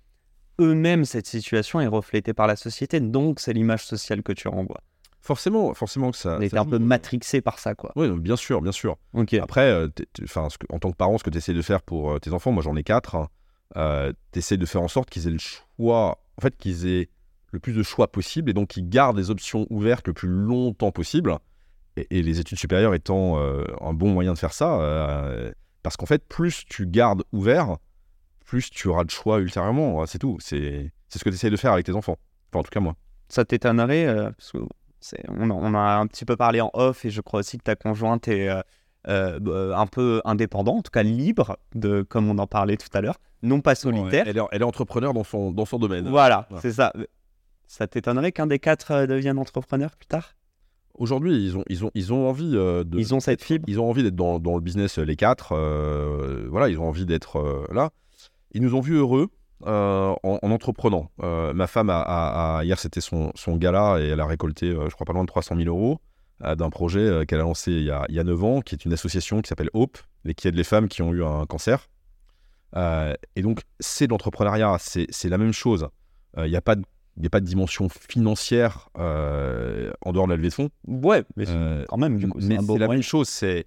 eux-mêmes 0.61 1.05
cette 1.05 1.27
situation 1.27 1.81
est 1.81 1.87
reflétée 1.87 2.33
par 2.33 2.47
la 2.47 2.57
société, 2.57 3.01
donc 3.01 3.41
c'est 3.41 3.53
l'image 3.53 3.85
sociale 3.85 4.23
que 4.23 4.33
tu 4.33 4.49
renvoies. 4.49 4.81
Forcément, 5.21 5.75
forcément 5.75 6.11
que 6.13 6.17
ça. 6.17 6.37
On 6.39 6.41
était 6.41 6.57
un 6.57 6.65
peu 6.65 6.79
matrixé 6.79 7.41
par 7.41 7.59
ça, 7.59 7.75
quoi. 7.75 7.93
Oui, 7.97 8.11
bien 8.19 8.37
sûr, 8.37 8.63
bien 8.63 8.73
sûr. 8.73 8.97
Après, 9.43 9.71
euh, 9.71 9.89
enfin, 10.25 10.49
en 10.71 10.79
tant 10.79 10.91
que 10.91 10.97
parent, 10.97 11.19
ce 11.19 11.25
que 11.25 11.31
tu 11.31 11.39
essaies 11.39 11.53
de 11.53 11.63
faire 11.63 11.83
pour 11.83 12.13
euh, 12.13 12.19
tes 12.19 12.33
enfants, 12.33 12.53
moi 12.53 12.63
j'en 12.63 12.75
ai 12.77 12.83
quatre, 12.83 13.17
hein, 13.17 13.29
euh, 13.77 14.13
tu 14.33 14.39
essaies 14.39 14.57
de 14.57 14.67
faire 14.67 14.83
en 14.83 14.89
sorte 14.89 15.11
qu'ils 15.11 15.27
aient 15.29 15.33
le 15.33 15.39
choix, 15.39 16.23
en 16.39 16.41
fait, 16.41 16.57
qu'ils 16.57 16.87
aient 16.87 17.11
le 17.53 17.59
plus 17.59 17.73
de 17.73 17.83
choix 17.83 18.11
possible 18.11 18.51
et 18.51 18.55
donc 18.55 18.69
qu'ils 18.69 18.89
gardent 18.89 19.19
les 19.19 19.31
options 19.31 19.67
ouvertes 19.71 20.07
le 20.07 20.15
plus 20.15 20.29
longtemps 20.29 20.93
possible. 20.93 21.37
Et, 21.97 22.07
et 22.11 22.23
les 22.23 22.41
études 22.41 22.59
supérieures 22.59 22.95
étant 22.95 23.39
euh, 23.39 23.65
un 23.81 23.93
bon 23.93 24.11
moyen 24.11 24.33
de 24.33 24.39
faire 24.39 24.53
ça, 24.53 24.81
euh, 24.81 25.53
parce 25.83 25.97
qu'en 25.97 26.07
fait, 26.07 26.25
plus 26.27 26.65
tu 26.67 26.87
gardes 26.87 27.25
ouvert, 27.33 27.77
plus 28.51 28.69
tu 28.71 28.89
auras 28.89 29.05
de 29.05 29.11
choix 29.11 29.39
ultérieurement. 29.39 30.05
C'est 30.07 30.19
tout. 30.19 30.37
C'est 30.41 30.91
c'est 31.09 31.19
ce 31.19 31.25
que 31.25 31.31
tu 31.31 31.37
essaies 31.37 31.51
de 31.51 31.57
faire 31.57 31.73
avec 31.73 31.87
tes 31.87 31.95
enfants. 31.95 32.17
Enfin, 32.51 32.61
en 32.61 32.63
tout 32.65 32.71
cas, 32.71 32.81
moi. 32.81 32.95
ça 33.29 33.45
t'étonnerait 33.45 34.07
euh, 34.07 34.31
parce 34.37 34.53
que 34.53 34.59
c'est- 35.01 35.25
on, 35.29 35.51
en- 35.51 35.59
on 35.73 35.75
a 35.75 35.79
un 35.99 36.07
petit 36.09 36.25
peu 36.25 36.37
parlé 36.37 36.61
en 36.61 36.71
off 36.75 37.05
et 37.05 37.11
je 37.11 37.21
crois 37.21 37.41
aussi 37.41 37.59
que 37.59 37.63
ta 37.63 37.77
conjointe 37.77 38.27
est 38.29 38.49
euh, 38.49 38.61
euh, 39.09 39.39
bah, 39.41 39.79
un 39.79 39.87
peu 39.87 40.21
indépendante, 40.25 40.79
en 40.79 40.83
tout 40.83 40.91
cas 40.91 41.03
libre, 41.05 41.57
de, 41.75 42.03
comme 42.03 42.29
on 42.29 42.39
en 42.39 42.47
parlait 42.47 42.77
tout 42.77 42.89
à 42.93 43.01
l'heure, 43.01 43.19
non 43.43 43.61
pas 43.61 43.75
solitaire. 43.75 44.25
Elle 44.27 44.37
est, 44.37 44.43
elle 44.53 44.61
est 44.63 44.65
entrepreneur 44.65 45.15
dans 45.15 45.25
son, 45.25 45.53
dans 45.53 45.65
son 45.65 45.79
domaine. 45.79 46.09
Voilà, 46.09 46.47
Ouais. 46.51 46.59
c'est 46.61 46.73
ça. 46.73 46.93
Ça 47.67 47.87
t'étonnerait 47.87 48.33
qu'un 48.33 48.47
des 48.49 48.59
quatre 48.59 48.91
euh, 48.91 49.07
devienne 49.07 49.39
entrepreneur 49.39 49.91
plus 49.97 50.07
tard? 50.07 50.35
Aujourd'hui, 50.95 51.35
ils 51.43 51.57
ont, 51.57 51.65
ils, 51.69 51.85
ont, 51.85 51.91
ils 51.95 52.13
ont 52.13 52.29
envie 52.29 52.53
euh, 52.57 52.85
de. 52.85 52.99
Ils 52.99 53.15
ont 53.15 53.21
cette 53.21 53.43
fibre 53.43 53.65
Ils 53.69 53.79
ont 53.81 53.89
envie 53.89 54.03
d'être 54.03 54.17
dans, 54.17 54.39
dans 54.41 54.55
le 54.57 54.61
business, 54.61 54.99
les 54.99 55.17
quatre. 55.17 55.53
euh, 55.53 56.47
voilà, 56.51 56.69
ils 56.69 56.79
ont 56.79 56.89
envie 56.89 57.07
d'être 57.07 57.37
euh, 57.37 57.65
là. 57.73 57.91
Ils 58.53 58.63
nous 58.63 58.75
ont 58.75 58.81
vus 58.81 58.97
heureux 58.97 59.29
euh, 59.67 60.15
en, 60.23 60.39
en 60.43 60.51
entreprenant. 60.51 61.11
Euh, 61.23 61.53
ma 61.53 61.67
femme, 61.67 61.91
a, 61.91 62.01
a- 62.01 62.59
a- 62.59 62.65
hier, 62.65 62.79
c'était 62.79 63.01
son, 63.01 63.31
son 63.35 63.57
gala 63.57 63.99
et 64.01 64.09
elle 64.09 64.21
a 64.21 64.27
récolté, 64.27 64.67
euh, 64.71 64.89
je 64.89 64.95
crois, 64.95 65.05
pas 65.05 65.13
loin 65.13 65.23
de 65.23 65.29
300 65.29 65.57
000 65.57 65.69
euros 65.69 66.01
d'un 66.57 66.71
projet 66.71 67.27
qu'elle 67.29 67.41
a 67.41 67.43
lancé 67.43 67.71
il 67.71 67.85
y 67.85 67.91
a, 67.91 68.07
il 68.09 68.15
y 68.15 68.19
a 68.19 68.25
9 68.25 68.43
ans, 68.45 68.61
qui 68.63 68.75
est 68.75 68.87
une 68.87 68.95
association 68.95 69.43
qui 69.43 69.49
s'appelle 69.51 69.69
Hope 69.75 69.99
et 70.25 70.33
qui 70.33 70.49
aide 70.49 70.55
les 70.57 70.65
femmes 70.65 70.89
qui 70.89 71.03
ont 71.03 71.13
eu 71.13 71.23
un 71.23 71.45
cancer. 71.45 71.87
Et 72.75 73.43
donc, 73.43 73.61
c'est 73.79 74.07
de 74.07 74.13
l'entrepreneuriat, 74.13 74.77
c'est 74.79 75.29
la 75.29 75.39
même 75.39 75.53
chose. 75.53 75.89
Il 76.39 76.45
n'y 76.45 76.57
a, 76.57 76.61
pas 76.63 76.77
de- 76.77 76.85
il 77.19 77.25
y 77.25 77.27
a 77.27 77.31
pas 77.31 77.41
de 77.41 77.45
dimension 77.47 77.89
financière 77.91 78.89
euh, 78.99 79.93
en 80.03 80.13
dehors 80.13 80.27
de 80.27 80.31
la 80.31 80.37
levée 80.37 80.49
de 80.49 80.55
fonds. 80.55 80.71
Ouais, 80.87 81.25
mais 81.37 81.45
Euh, 81.49 81.85
quand 81.89 81.99
même, 81.99 82.17
du 82.19 82.29
coup, 82.29 82.41
c'est 82.41 82.79
la 82.79 82.89
même 82.89 83.03
chose, 83.03 83.29
c'est 83.29 83.67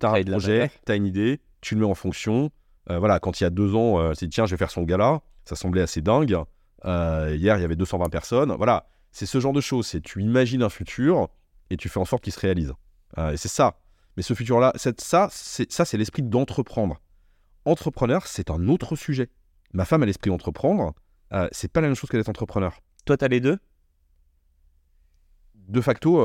t'as 0.00 0.10
Créer 0.12 0.22
un 0.26 0.30
projet, 0.32 0.56
valeur. 0.58 0.70
t'as 0.84 0.96
une 0.96 1.06
idée, 1.06 1.40
tu 1.60 1.74
le 1.74 1.82
mets 1.82 1.86
en 1.86 1.94
fonction. 1.94 2.50
Euh, 2.90 2.98
voilà, 2.98 3.18
quand 3.20 3.40
il 3.40 3.44
y 3.44 3.46
a 3.46 3.50
deux 3.50 3.74
ans, 3.74 3.98
euh, 3.98 4.12
c'est 4.14 4.28
tiens, 4.28 4.46
je 4.46 4.52
vais 4.52 4.56
faire 4.56 4.70
son 4.70 4.82
gala, 4.82 5.20
ça 5.44 5.56
semblait 5.56 5.82
assez 5.82 6.00
dingue. 6.00 6.36
Euh, 6.84 7.34
hier, 7.36 7.58
il 7.58 7.60
y 7.60 7.64
avait 7.64 7.76
220 7.76 8.08
personnes. 8.08 8.54
Voilà, 8.56 8.88
c'est 9.12 9.26
ce 9.26 9.40
genre 9.40 9.52
de 9.52 9.60
choses. 9.60 9.86
C'est 9.86 10.00
tu 10.00 10.22
imagines 10.22 10.62
un 10.62 10.68
futur 10.68 11.28
et 11.70 11.76
tu 11.76 11.88
fais 11.88 12.00
en 12.00 12.04
sorte 12.04 12.24
qu'il 12.24 12.32
se 12.32 12.40
réalise. 12.40 12.72
Euh, 13.18 13.32
et 13.32 13.36
c'est 13.36 13.48
ça. 13.48 13.78
Mais 14.16 14.22
ce 14.22 14.34
futur-là, 14.34 14.72
ça, 14.76 15.28
c'est 15.30 15.70
ça, 15.70 15.84
c'est 15.84 15.96
l'esprit 15.96 16.22
d'entreprendre. 16.22 17.00
Entrepreneur, 17.64 18.26
c'est 18.26 18.50
un 18.50 18.68
autre 18.68 18.96
sujet. 18.96 19.28
Ma 19.72 19.84
femme 19.84 20.02
a 20.02 20.06
l'esprit 20.06 20.30
d'entreprendre. 20.30 20.94
C'est 21.52 21.70
pas 21.70 21.82
la 21.82 21.88
même 21.88 21.94
chose 21.94 22.08
que 22.08 22.16
d'être 22.16 22.30
entrepreneur. 22.30 22.80
Toi, 23.04 23.18
t'as 23.18 23.28
les 23.28 23.40
deux? 23.40 23.58
De 25.54 25.82
facto, 25.82 26.16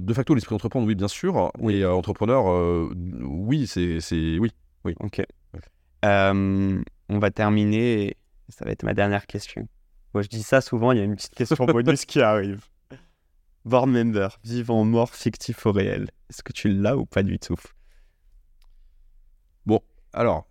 de 0.00 0.14
facto, 0.14 0.34
l'esprit 0.34 0.54
d'entreprendre, 0.54 0.86
oui, 0.86 0.94
bien 0.94 1.08
sûr. 1.08 1.50
Oui. 1.58 1.78
Et 1.78 1.84
entrepreneur, 1.84 2.88
oui, 2.94 3.66
c'est, 3.66 4.00
c'est, 4.00 4.38
oui. 4.38 4.52
Ok. 5.00 5.20
Euh, 6.04 6.80
on 7.08 7.18
va 7.18 7.30
terminer, 7.30 8.02
et 8.08 8.16
ça 8.48 8.64
va 8.64 8.70
être 8.70 8.82
ma 8.82 8.94
dernière 8.94 9.26
question. 9.26 9.68
Moi, 10.14 10.22
je 10.22 10.28
dis 10.28 10.42
ça 10.42 10.60
souvent, 10.60 10.92
il 10.92 10.98
y 10.98 11.00
a 11.00 11.04
une 11.04 11.16
petite 11.16 11.34
question 11.34 11.64
bonus 11.66 12.04
qui 12.04 12.20
arrive. 12.20 12.64
Board 13.64 13.88
member, 13.88 14.28
vivant, 14.44 14.84
mort, 14.84 15.14
fictif 15.14 15.66
ou 15.66 15.72
réel. 15.72 16.08
Est-ce 16.30 16.42
que 16.42 16.52
tu 16.52 16.68
l'as 16.68 16.96
ou 16.96 17.04
pas 17.06 17.22
du 17.22 17.38
tout? 17.38 17.56
Alors, 20.14 20.48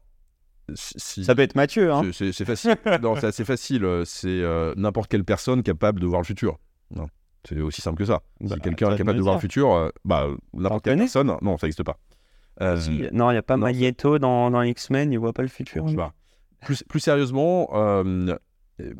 si, 0.76 1.26
Ça 1.26 1.34
peut 1.34 1.42
être 1.42 1.56
Mathieu, 1.56 1.92
hein 1.92 2.04
c'est- 2.14 2.32
facile. 2.46 2.76
non, 3.02 3.16
c'est 3.16 3.26
assez 3.26 3.44
facile. 3.44 3.84
euh, 3.86 4.06
C'est 4.06 4.28
euh, 4.30 4.74
n'importe 4.78 5.10
quelle 5.10 5.24
personne 5.26 5.64
capable 5.64 6.00
de 6.00 6.06
voir 6.06 6.22
le 6.22 6.26
futur. 6.26 6.60
Non, 6.92 7.08
C'est 7.44 7.60
aussi 7.60 7.82
simple 7.82 7.98
que 7.98 8.06
ça. 8.06 8.22
Bah, 8.40 8.56
si 8.56 8.62
quelqu'un 8.62 8.86
toi 8.86 8.96
est 8.96 8.98
capable 9.00 9.18
de 9.18 9.24
voir 9.24 9.36
le 9.36 9.42
futur, 9.42 9.74
euh, 9.74 9.90
bah, 10.06 10.28
n'importe 10.54 10.84
quelle 10.84 10.94
connais? 10.94 11.06
personne, 11.06 11.36
non, 11.42 11.58
ça 11.58 11.66
n'existe 11.66 11.84
pas. 11.84 11.98
Euh, 12.62 12.78
Si, 12.78 13.08
Non, 13.12 13.30
il 13.30 13.34
n'y 13.34 13.38
a 13.38 13.44
pas 13.44 13.56
non, 13.58 13.64
Magneto 13.64 14.18
dans, 14.20 14.50
dans 14.52 14.62
X-Men, 14.62 15.12
il 15.12 15.20
voit 15.20 15.34
pas 15.34 15.42
le 15.44 15.48
futur. 15.48 15.86
Plus, 16.62 16.84
plus 16.84 17.00
sérieusement, 17.00 17.70
euh, 17.74 18.36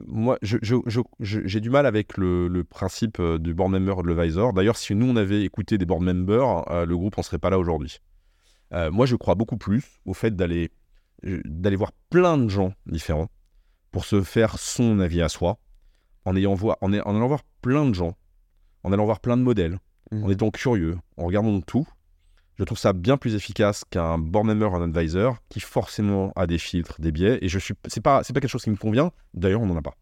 moi, 0.08 0.38
je- 0.42 0.58
je- 0.62 0.76
je- 0.86 1.02
je- 1.20 1.42
j'ai 1.46 1.60
du 1.60 1.70
mal 1.72 1.86
avec 1.86 2.18
le, 2.18 2.48
le 2.48 2.64
principe 2.64 3.20
euh, 3.20 3.38
du 3.40 3.54
board 3.54 3.72
member 3.72 4.04
l'advisor. 4.04 4.54
D'ailleurs, 4.54 4.78
si 4.78 4.94
nous, 4.96 5.08
on 5.08 5.16
avait 5.16 5.44
écouté 5.44 5.78
des 5.78 5.86
board 5.86 6.02
members, 6.04 6.70
euh, 6.72 6.86
le 6.86 6.96
groupe 6.98 7.18
n'en 7.18 7.24
serait 7.24 7.40
pas 7.40 7.50
là 7.50 7.58
aujourd'hui. 7.60 8.00
Euh, 8.74 8.92
moi, 8.92 9.06
je 9.06 9.16
crois 9.16 9.36
beaucoup 9.36 9.58
plus 9.58 9.84
au 10.06 10.14
fait 10.14 10.36
d'aller 10.36 10.72
d'aller 11.24 11.76
voir 11.78 11.94
plein 12.12 12.38
de 12.38 12.48
gens 12.48 12.74
différents 12.86 13.28
pour 13.92 14.06
se 14.06 14.22
faire 14.22 14.60
son 14.60 15.00
avis 15.00 15.24
à 15.24 15.30
soi, 15.30 15.58
en, 16.26 16.36
ayant 16.36 16.54
voir, 16.54 16.78
en, 16.82 16.94
en 16.94 17.16
allant 17.16 17.28
voir 17.28 17.42
plein 17.64 17.88
de 17.90 17.96
gens, 17.96 18.16
en 18.84 18.92
allant 18.94 19.06
voir 19.06 19.20
plein 19.20 19.36
de 19.36 19.42
modèles, 19.42 19.80
Mhm. 20.12 20.24
en 20.26 20.30
étant 20.30 20.52
curieux, 20.52 20.98
en 21.18 21.26
regardant 21.26 21.60
tout. 21.62 21.88
Je 22.60 22.64
trouve 22.64 22.78
ça 22.78 22.92
bien 22.94 23.18
plus 23.18 23.36
efficace 23.36 23.84
qu'un 23.90 24.18
board 24.18 24.48
member 24.48 24.74
un 24.74 24.82
advisor 24.82 25.38
qui 25.50 25.60
forcément 25.60 26.34
a 26.36 26.48
des 26.48 26.58
filtres, 26.58 27.00
des 27.00 27.12
biais. 27.12 27.38
Et 27.42 27.50
je 27.50 27.60
suis, 27.60 27.76
c'est 27.88 28.02
pas, 28.02 28.24
c'est 28.24 28.34
pas 28.34 28.40
quelque 28.40 28.50
chose 28.50 28.64
qui 28.64 28.72
me 28.72 28.76
convient. 28.78 29.12
D'ailleurs, 29.36 29.62
on 29.62 29.68
n'en 29.68 29.78
a 29.78 29.82
pas. 29.82 29.94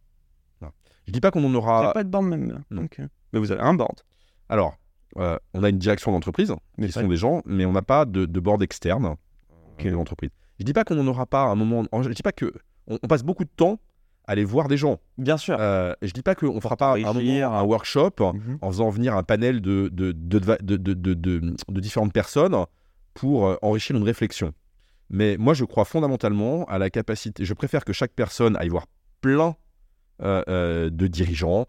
Voilà. 0.61 0.73
Je 1.05 1.11
dis 1.11 1.19
pas 1.19 1.31
qu'on 1.31 1.43
en 1.43 1.49
Il 1.49 1.55
aura. 1.55 1.91
pas 1.93 2.03
de 2.05 2.09
board 2.09 2.25
member. 2.25 2.55
Non. 2.71 2.83
Ok. 2.85 2.99
Mais 3.33 3.39
vous 3.39 3.51
avez 3.51 3.61
un 3.61 3.73
board. 3.73 3.99
Alors, 4.47 4.77
euh, 5.17 5.37
on 5.53 5.63
a 5.63 5.69
une 5.69 5.77
direction 5.79 6.11
d'entreprise 6.13 6.53
Mais 6.77 6.87
qui 6.87 6.93
sont 6.93 7.07
des 7.07 7.17
gens, 7.17 7.41
mais 7.45 7.65
on 7.65 7.73
n'a 7.73 7.81
pas 7.81 8.05
de, 8.05 8.25
de 8.25 8.39
board 8.39 8.61
externe 8.63 9.15
Ok. 9.73 9.83
de 9.85 9.89
l'entreprise. 9.89 10.29
Je 10.59 10.63
dis 10.63 10.71
pas 10.73 10.85
qu'on 10.85 10.95
n'en 10.95 11.07
aura 11.07 11.25
pas 11.25 11.43
à 11.43 11.47
un 11.47 11.55
moment. 11.55 11.83
Je 12.01 12.09
dis 12.09 12.23
pas 12.23 12.31
que 12.31 12.53
on, 12.87 12.97
on 13.03 13.07
passe 13.07 13.23
beaucoup 13.23 13.43
de 13.43 13.49
temps 13.53 13.79
aller 14.27 14.43
voir 14.43 14.67
des 14.67 14.77
gens. 14.77 14.99
Bien 15.17 15.37
sûr. 15.37 15.57
Euh, 15.59 15.93
je 16.01 16.11
dis 16.11 16.21
pas 16.21 16.35
qu'on 16.35 16.59
fera 16.61 16.77
pas 16.77 16.95
un, 16.95 17.13
moment 17.13 17.53
un 17.53 17.63
workshop 17.63 18.11
Mhm. 18.19 18.57
en 18.61 18.71
faisant 18.71 18.89
venir 18.89 19.15
un 19.15 19.23
panel 19.23 19.61
de, 19.61 19.89
différentes 21.69 22.13
personnes 22.13 22.55
pour 23.13 23.47
euh, 23.47 23.57
enrichir 23.61 23.95
une 23.95 24.03
réflexion. 24.03 24.53
Mais 25.09 25.37
moi, 25.37 25.53
je 25.53 25.65
crois 25.65 25.85
fondamentalement 25.85 26.65
à 26.65 26.77
la 26.77 26.89
capacité. 26.89 27.45
Je 27.45 27.53
préfère 27.53 27.85
que 27.85 27.93
chaque 27.93 28.13
personne 28.13 28.57
aille 28.57 28.69
voir 28.69 28.87
plein 29.21 29.55
euh, 30.21 30.43
euh, 30.47 30.89
de 30.89 31.07
dirigeants, 31.07 31.67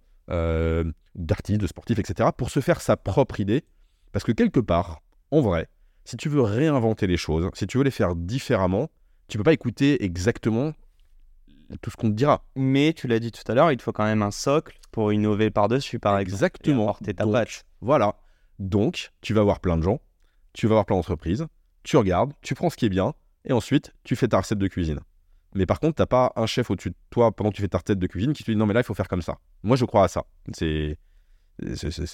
d'artistes, 1.15 1.61
de 1.61 1.67
sportifs, 1.67 1.99
etc., 1.99 2.31
pour 2.37 2.51
se 2.51 2.61
faire 2.61 2.81
sa 2.81 2.97
propre 2.97 3.41
idée. 3.41 3.65
Parce 4.13 4.25
que 4.25 4.33
quelque 4.33 4.61
part, 4.61 5.03
en 5.31 5.41
vrai, 5.41 5.69
si 6.05 6.17
tu 6.17 6.29
veux 6.29 6.41
réinventer 6.41 7.07
les 7.07 7.17
choses, 7.17 7.49
si 7.55 7.67
tu 7.67 7.79
veux 7.79 7.85
les 7.85 7.91
faire 7.91 8.15
différemment, 8.15 8.89
tu 9.29 9.39
peux 9.39 9.45
pas 9.45 9.53
écouter 9.53 10.05
exactement 10.05 10.73
tout 11.83 11.91
ce 11.91 11.97
qu'on 11.97 12.09
te 12.11 12.15
dira. 12.15 12.45
Mais 12.57 12.93
tu 12.93 13.07
l'as 13.09 13.19
dit 13.19 13.33
tout 13.33 13.43
à 13.51 13.55
l'heure, 13.55 13.73
il 13.73 13.77
te 13.77 13.83
faut 13.83 13.93
quand 13.93 14.05
même 14.05 14.23
un 14.23 14.31
socle 14.31 14.79
pour 14.93 15.13
innover 15.13 15.51
par-dessus, 15.51 15.99
par 15.99 16.19
exemple. 16.19 16.45
Exactement. 16.45 16.81
Et 16.83 16.89
apporter 16.89 17.15
ta 17.15 17.25
Donc, 17.25 17.33
patte. 17.35 17.65
Voilà. 17.81 18.17
Donc, 18.59 19.11
tu 19.21 19.35
vas 19.35 19.43
voir 19.43 19.61
plein 19.61 19.77
de 19.77 19.83
gens, 19.83 20.01
tu 20.53 20.67
vas 20.67 20.75
voir 20.75 20.87
plein 20.87 20.97
d'entreprises, 20.97 21.47
tu 21.83 21.97
regardes, 21.97 22.33
tu 22.43 22.55
prends 22.55 22.71
ce 22.71 22.77
qui 22.77 22.87
est 22.87 22.91
bien, 22.91 23.13
et 23.45 23.53
ensuite, 23.53 23.93
tu 24.05 24.17
fais 24.17 24.29
ta 24.29 24.39
recette 24.41 24.59
de 24.59 24.67
cuisine. 24.69 25.01
Mais 25.55 25.67
par 25.67 25.79
contre, 25.81 25.95
t'as 25.97 26.07
pas 26.07 26.33
un 26.37 26.47
chef 26.47 26.71
au-dessus 26.71 26.91
de 26.91 26.97
toi 27.11 27.33
pendant 27.33 27.51
que 27.51 27.57
tu 27.57 27.63
fais 27.63 27.69
ta 27.69 27.79
recette 27.79 27.99
de 27.99 28.07
cuisine 28.07 28.33
qui 28.33 28.45
te 28.45 28.51
dit 28.51 28.57
non, 28.57 28.67
mais 28.67 28.75
là, 28.75 28.81
il 28.81 28.85
faut 28.85 28.95
faire 28.95 29.09
comme 29.09 29.23
ça. 29.23 29.39
Moi, 29.63 29.77
je 29.77 29.85
crois 29.85 30.05
à 30.05 30.09
ça. 30.09 30.25
C'est. 30.53 30.99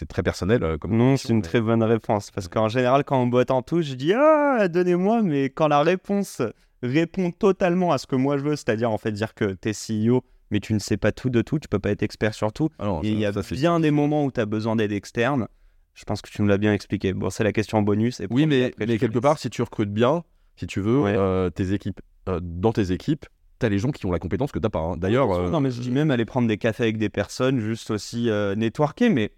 Très 0.08 0.22
personnel 0.22 0.62
euh, 0.62 0.78
comme 0.78 0.96
Non, 0.96 1.16
c'est 1.16 1.30
une 1.30 1.36
mais- 1.36 1.42
très 1.42 1.60
bonne 1.60 1.82
réponse. 1.82 2.30
Parce 2.30 2.46
qu'en 2.46 2.68
général, 2.68 3.02
quand 3.02 3.20
on 3.20 3.26
boite 3.26 3.50
en 3.50 3.60
touche, 3.62 3.86
je 3.86 3.94
dis 3.94 4.12
Ah, 4.14 4.68
donnez-moi, 4.68 5.22
mais 5.22 5.46
quand 5.50 5.66
la 5.66 5.82
réponse 5.82 6.40
répond 6.82 7.30
totalement 7.30 7.92
à 7.92 7.98
ce 7.98 8.06
que 8.06 8.16
moi 8.16 8.38
je 8.38 8.42
veux, 8.44 8.56
c'est-à-dire 8.56 8.90
en 8.90 8.98
fait 8.98 9.12
dire 9.12 9.34
que 9.34 9.52
t'es 9.52 9.72
CEO, 9.72 10.22
mais 10.50 10.60
tu 10.60 10.74
ne 10.74 10.78
sais 10.78 10.96
pas 10.96 11.12
tout 11.12 11.30
de 11.30 11.40
tout, 11.42 11.58
tu 11.58 11.68
peux 11.68 11.78
pas 11.78 11.90
être 11.90 12.02
expert 12.02 12.34
sur 12.34 12.52
tout. 12.52 12.68
Ah 12.78 12.98
Et 13.02 13.10
il 13.10 13.18
y 13.18 13.24
a 13.26 13.32
ça, 13.32 13.40
bien 13.52 13.80
des 13.80 13.90
moments 13.90 14.24
où 14.24 14.30
tu 14.32 14.40
as 14.40 14.46
besoin 14.46 14.76
d'aide 14.76 14.92
externe. 14.92 15.48
Je 15.94 16.04
pense 16.04 16.22
que 16.22 16.30
tu 16.30 16.40
nous 16.42 16.48
l'as 16.48 16.58
bien 16.58 16.72
expliqué. 16.72 17.12
Bon, 17.12 17.28
c'est 17.30 17.44
la 17.44 17.52
question 17.52 17.82
bonus. 17.82 18.20
et 18.20 18.26
Oui, 18.30 18.46
mais, 18.46 18.72
quelque 18.98 19.18
part, 19.18 19.38
si 19.38 19.50
tu 19.50 19.60
recrutes 19.62 19.92
bien, 19.92 20.24
si 20.56 20.66
tu 20.66 20.80
veux, 20.80 21.00
Ouais. 21.02 21.14
euh, 21.16 21.50
tes 21.50 21.72
équipes, 21.74 22.00
euh, 22.28 22.40
dans 22.42 22.72
tes 22.72 22.92
équipes, 22.92 23.26
t'as 23.58 23.68
les 23.68 23.78
gens 23.78 23.90
qui 23.90 24.06
ont 24.06 24.10
la 24.12 24.18
compétence 24.18 24.52
que 24.52 24.58
t'as 24.58 24.70
pas. 24.70 24.78
hein. 24.80 24.96
D'ailleurs, 24.96 25.30
euh, 25.32 25.50
Non, 25.50 25.60
mais 25.60 25.70
je 25.70 25.80
dis 25.80 25.90
même 25.90 26.10
aller 26.10 26.24
prendre 26.24 26.48
des 26.48 26.56
cafés 26.58 26.84
avec 26.84 26.96
des 26.98 27.10
personnes, 27.10 27.60
juste 27.60 27.90
aussi 27.90 28.30
euh, 28.30 28.54
networker, 28.54 29.10
mais 29.10 29.32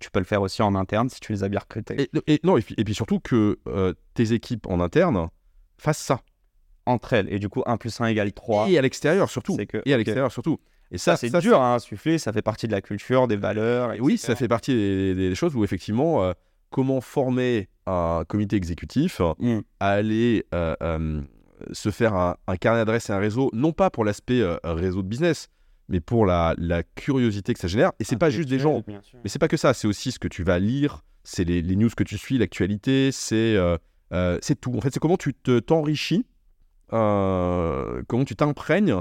tu 0.00 0.10
peux 0.10 0.18
le 0.18 0.24
faire 0.24 0.40
aussi 0.42 0.62
en 0.62 0.74
interne 0.74 1.08
si 1.10 1.20
tu 1.20 1.32
les 1.32 1.44
as 1.44 1.48
bien 1.50 1.60
recrutés. 1.60 2.08
et, 2.26 2.34
et- 2.34 2.40
non, 2.42 2.56
et 2.56 2.62
puis, 2.62 2.74
et 2.78 2.84
puis 2.84 2.94
surtout 2.94 3.20
que 3.20 3.58
tes 4.14 4.32
équipes 4.32 4.66
en 4.68 4.80
interne 4.80 5.28
fassent 5.78 5.98
ça. 5.98 6.20
Entre 6.86 7.12
elles. 7.12 7.32
Et 7.32 7.38
du 7.38 7.48
coup, 7.48 7.62
1 7.66 7.76
plus 7.76 8.00
1 8.00 8.06
égale 8.06 8.32
3. 8.32 8.68
Et 8.68 8.78
à 8.78 8.82
l'extérieur 8.82 9.30
surtout. 9.30 9.56
Que- 9.56 9.82
Et 9.84 9.94
à 9.94 9.96
l'extérieur 9.96 10.32
surtout. 10.32 10.58
Et 10.90 10.98
ça, 10.98 11.16
Ça, 11.16 11.28
c'est 11.28 11.38
dur 11.40 11.60
à 11.60 11.74
insuffler, 11.76 12.18
ça 12.18 12.32
fait 12.32 12.42
partie 12.42 12.66
de 12.66 12.72
la 12.72 12.82
culture, 12.82 13.26
des 13.28 13.36
valeurs. 13.36 13.92
Oui, 14.00 14.18
ça 14.18 14.34
fait 14.36 14.48
partie 14.48 14.74
des, 14.74 15.14
des 15.14 15.34
choses 15.34 15.54
où 15.56 15.64
effectivement, 15.64 16.22
euh, 16.24 16.32
comment 16.70 17.00
former 17.00 17.68
un 17.86 18.24
comité 18.28 18.56
exécutif 18.56 19.20
Mm. 19.38 19.60
à 19.80 19.88
aller 19.90 20.44
euh, 20.54 20.74
euh, 20.82 21.22
se 21.72 21.90
faire 21.90 22.14
un, 22.14 22.36
un 22.46 22.56
carnet 22.56 22.80
d'adresses 22.80 23.08
et 23.08 23.12
un 23.14 23.18
réseau, 23.18 23.48
non 23.54 23.72
pas 23.72 23.88
pour 23.90 24.04
l'aspect 24.04 24.42
réseau 24.64 25.02
de 25.02 25.08
business, 25.08 25.48
mais 25.88 26.00
pour 26.00 26.26
la, 26.26 26.54
la 26.58 26.82
curiosité 26.82 27.54
que 27.54 27.60
ça 27.60 27.68
génère. 27.68 27.92
Et 28.00 28.04
c'est 28.04 28.16
pas 28.18 28.30
juste 28.30 28.48
des 28.50 28.58
gens, 28.58 28.82
mais 28.86 29.28
c'est 29.30 29.38
pas 29.38 29.48
que 29.48 29.56
ça, 29.56 29.72
c'est 29.72 29.86
aussi 29.88 30.12
ce 30.12 30.18
que 30.18 30.28
tu 30.28 30.42
vas 30.42 30.58
lire, 30.58 31.02
c'est 31.24 31.44
les, 31.44 31.62
les 31.62 31.76
news 31.76 31.90
que 31.96 32.04
tu 32.04 32.18
suis, 32.18 32.36
l'actualité, 32.38 33.10
c'est 33.12 33.56
c'est 34.42 34.60
tout. 34.60 34.74
En 34.76 34.80
fait, 34.80 34.90
c'est 34.92 35.00
comment 35.00 35.16
tu 35.16 35.32
te 35.34 35.58
t'enrichis, 35.58 36.26
comment 36.92 38.24
tu 38.24 38.36
t'imprègnes. 38.36 38.96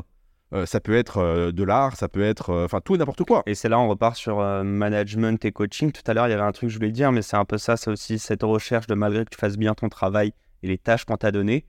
Euh, 0.54 0.66
ça 0.66 0.82
peut 0.82 0.96
être 0.98 1.20
euh, 1.20 1.52
de 1.54 1.64
l'art, 1.64 1.96
ça 1.96 2.10
peut 2.10 2.22
être, 2.24 2.50
euh, 2.50 2.66
enfin 2.66 2.82
tout 2.84 2.94
et 2.94 2.98
n'importe 2.98 3.24
quoi. 3.24 3.42
Et 3.46 3.56
c'est 3.56 3.70
là 3.70 3.80
on 3.80 3.88
repart 3.88 4.18
sur 4.18 4.42
euh, 4.42 4.64
management 4.64 5.46
et 5.46 5.54
coaching. 5.54 5.94
Tout 5.94 6.02
à 6.08 6.14
l'heure, 6.14 6.28
il 6.28 6.32
y 6.32 6.34
avait 6.34 6.42
un 6.44 6.52
truc 6.52 6.68
que 6.68 6.74
je 6.74 6.78
voulais 6.78 6.92
dire, 6.92 7.14
mais 7.14 7.22
c'est 7.22 7.38
un 7.38 7.46
peu 7.46 7.58
ça, 7.58 7.78
c'est 7.78 7.90
aussi 7.90 8.20
cette 8.20 8.44
recherche 8.44 8.86
de 8.88 8.94
malgré 8.94 9.24
que 9.24 9.30
tu 9.30 9.38
fasses 9.40 9.56
bien 9.58 9.74
ton 9.76 9.88
travail 9.88 10.34
et 10.62 10.68
les 10.68 10.78
tâches 10.78 11.06
qu'on 11.06 11.16
t'a 11.16 11.32
données, 11.32 11.66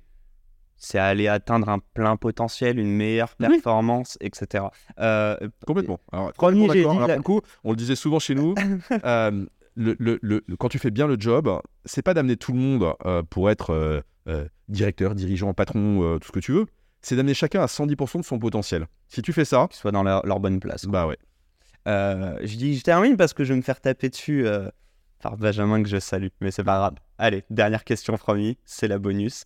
c'est 0.77 0.99
aller 0.99 1.29
atteindre 1.29 1.69
un 1.69 1.79
plein 1.95 2.17
potentiel, 2.17 2.81
une 2.81 2.91
meilleure 2.97 3.33
Oui. 3.39 3.47
performance, 3.51 4.19
etc. 4.21 4.65
Euh, 4.99 5.37
Complètement. 5.65 6.01
Alors, 6.11 6.33
Premier, 6.33 6.67
j'ai 6.73 6.81
dit 6.83 6.89
Alors, 6.89 7.07
la- 7.07 7.19
coup, 7.19 7.41
on 7.63 7.71
le 7.71 7.77
disait 7.77 7.95
souvent 7.95 8.19
chez 8.19 8.35
nous, 8.35 8.57
euh, 9.05 9.47
le, 9.77 9.95
le- 10.01 10.19
le- 10.23 10.45
quand 10.59 10.69
tu 10.69 10.81
fais 10.81 10.91
bien 10.91 11.07
le 11.07 11.15
job, 11.21 11.49
c'est 11.85 12.03
pas 12.03 12.15
d'amener 12.15 12.37
tout 12.37 12.51
le 12.53 12.59
monde 12.59 12.95
euh, 13.07 13.23
pour 13.23 13.49
être 13.49 14.03
euh, 14.29 14.47
directeur, 14.69 15.15
dirigeant, 15.15 15.53
patron, 15.55 16.03
euh, 16.03 16.19
tout 16.19 16.29
ce 16.29 16.33
que 16.33 16.41
tu 16.41 16.53
veux. 16.53 16.67
C'est 17.01 17.17
d'amener 17.17 17.35
chacun 17.35 17.61
à 17.61 17.67
110% 17.67 18.19
de 18.19 18.25
son 18.25 18.39
potentiel. 18.39 18.87
Si 19.09 19.23
tu 19.23 19.33
fais 19.33 19.45
ça, 19.45 19.67
qu'ils 19.69 19.79
soient 19.79 19.93
dans 19.93 20.03
leur, 20.03 20.25
leur 20.25 20.41
bonne 20.41 20.61
place. 20.61 20.83
quoi. 20.83 20.93
bah 20.93 21.07
ouais. 21.07 21.19
Euh, 21.89 22.39
je 22.43 22.57
dis, 22.57 22.77
je 22.77 22.83
termine 22.85 23.17
parce 23.17 23.35
que 23.35 23.43
je 23.43 23.53
vais 23.53 23.57
me 23.57 23.63
faire 23.63 23.81
taper 23.81 24.09
dessus 24.09 24.47
par 25.21 25.37
Benjamin 25.37 25.83
que 25.83 25.89
je 25.89 25.99
salue, 25.99 26.29
mais 26.41 26.53
c'est 26.53 26.63
pas 26.63 26.77
grave. 26.77 26.95
Allez, 27.19 27.45
dernière 27.51 27.83
question 27.83 28.17
promis, 28.17 28.57
c'est 28.65 28.87
la 28.87 28.99
bonus. 28.99 29.45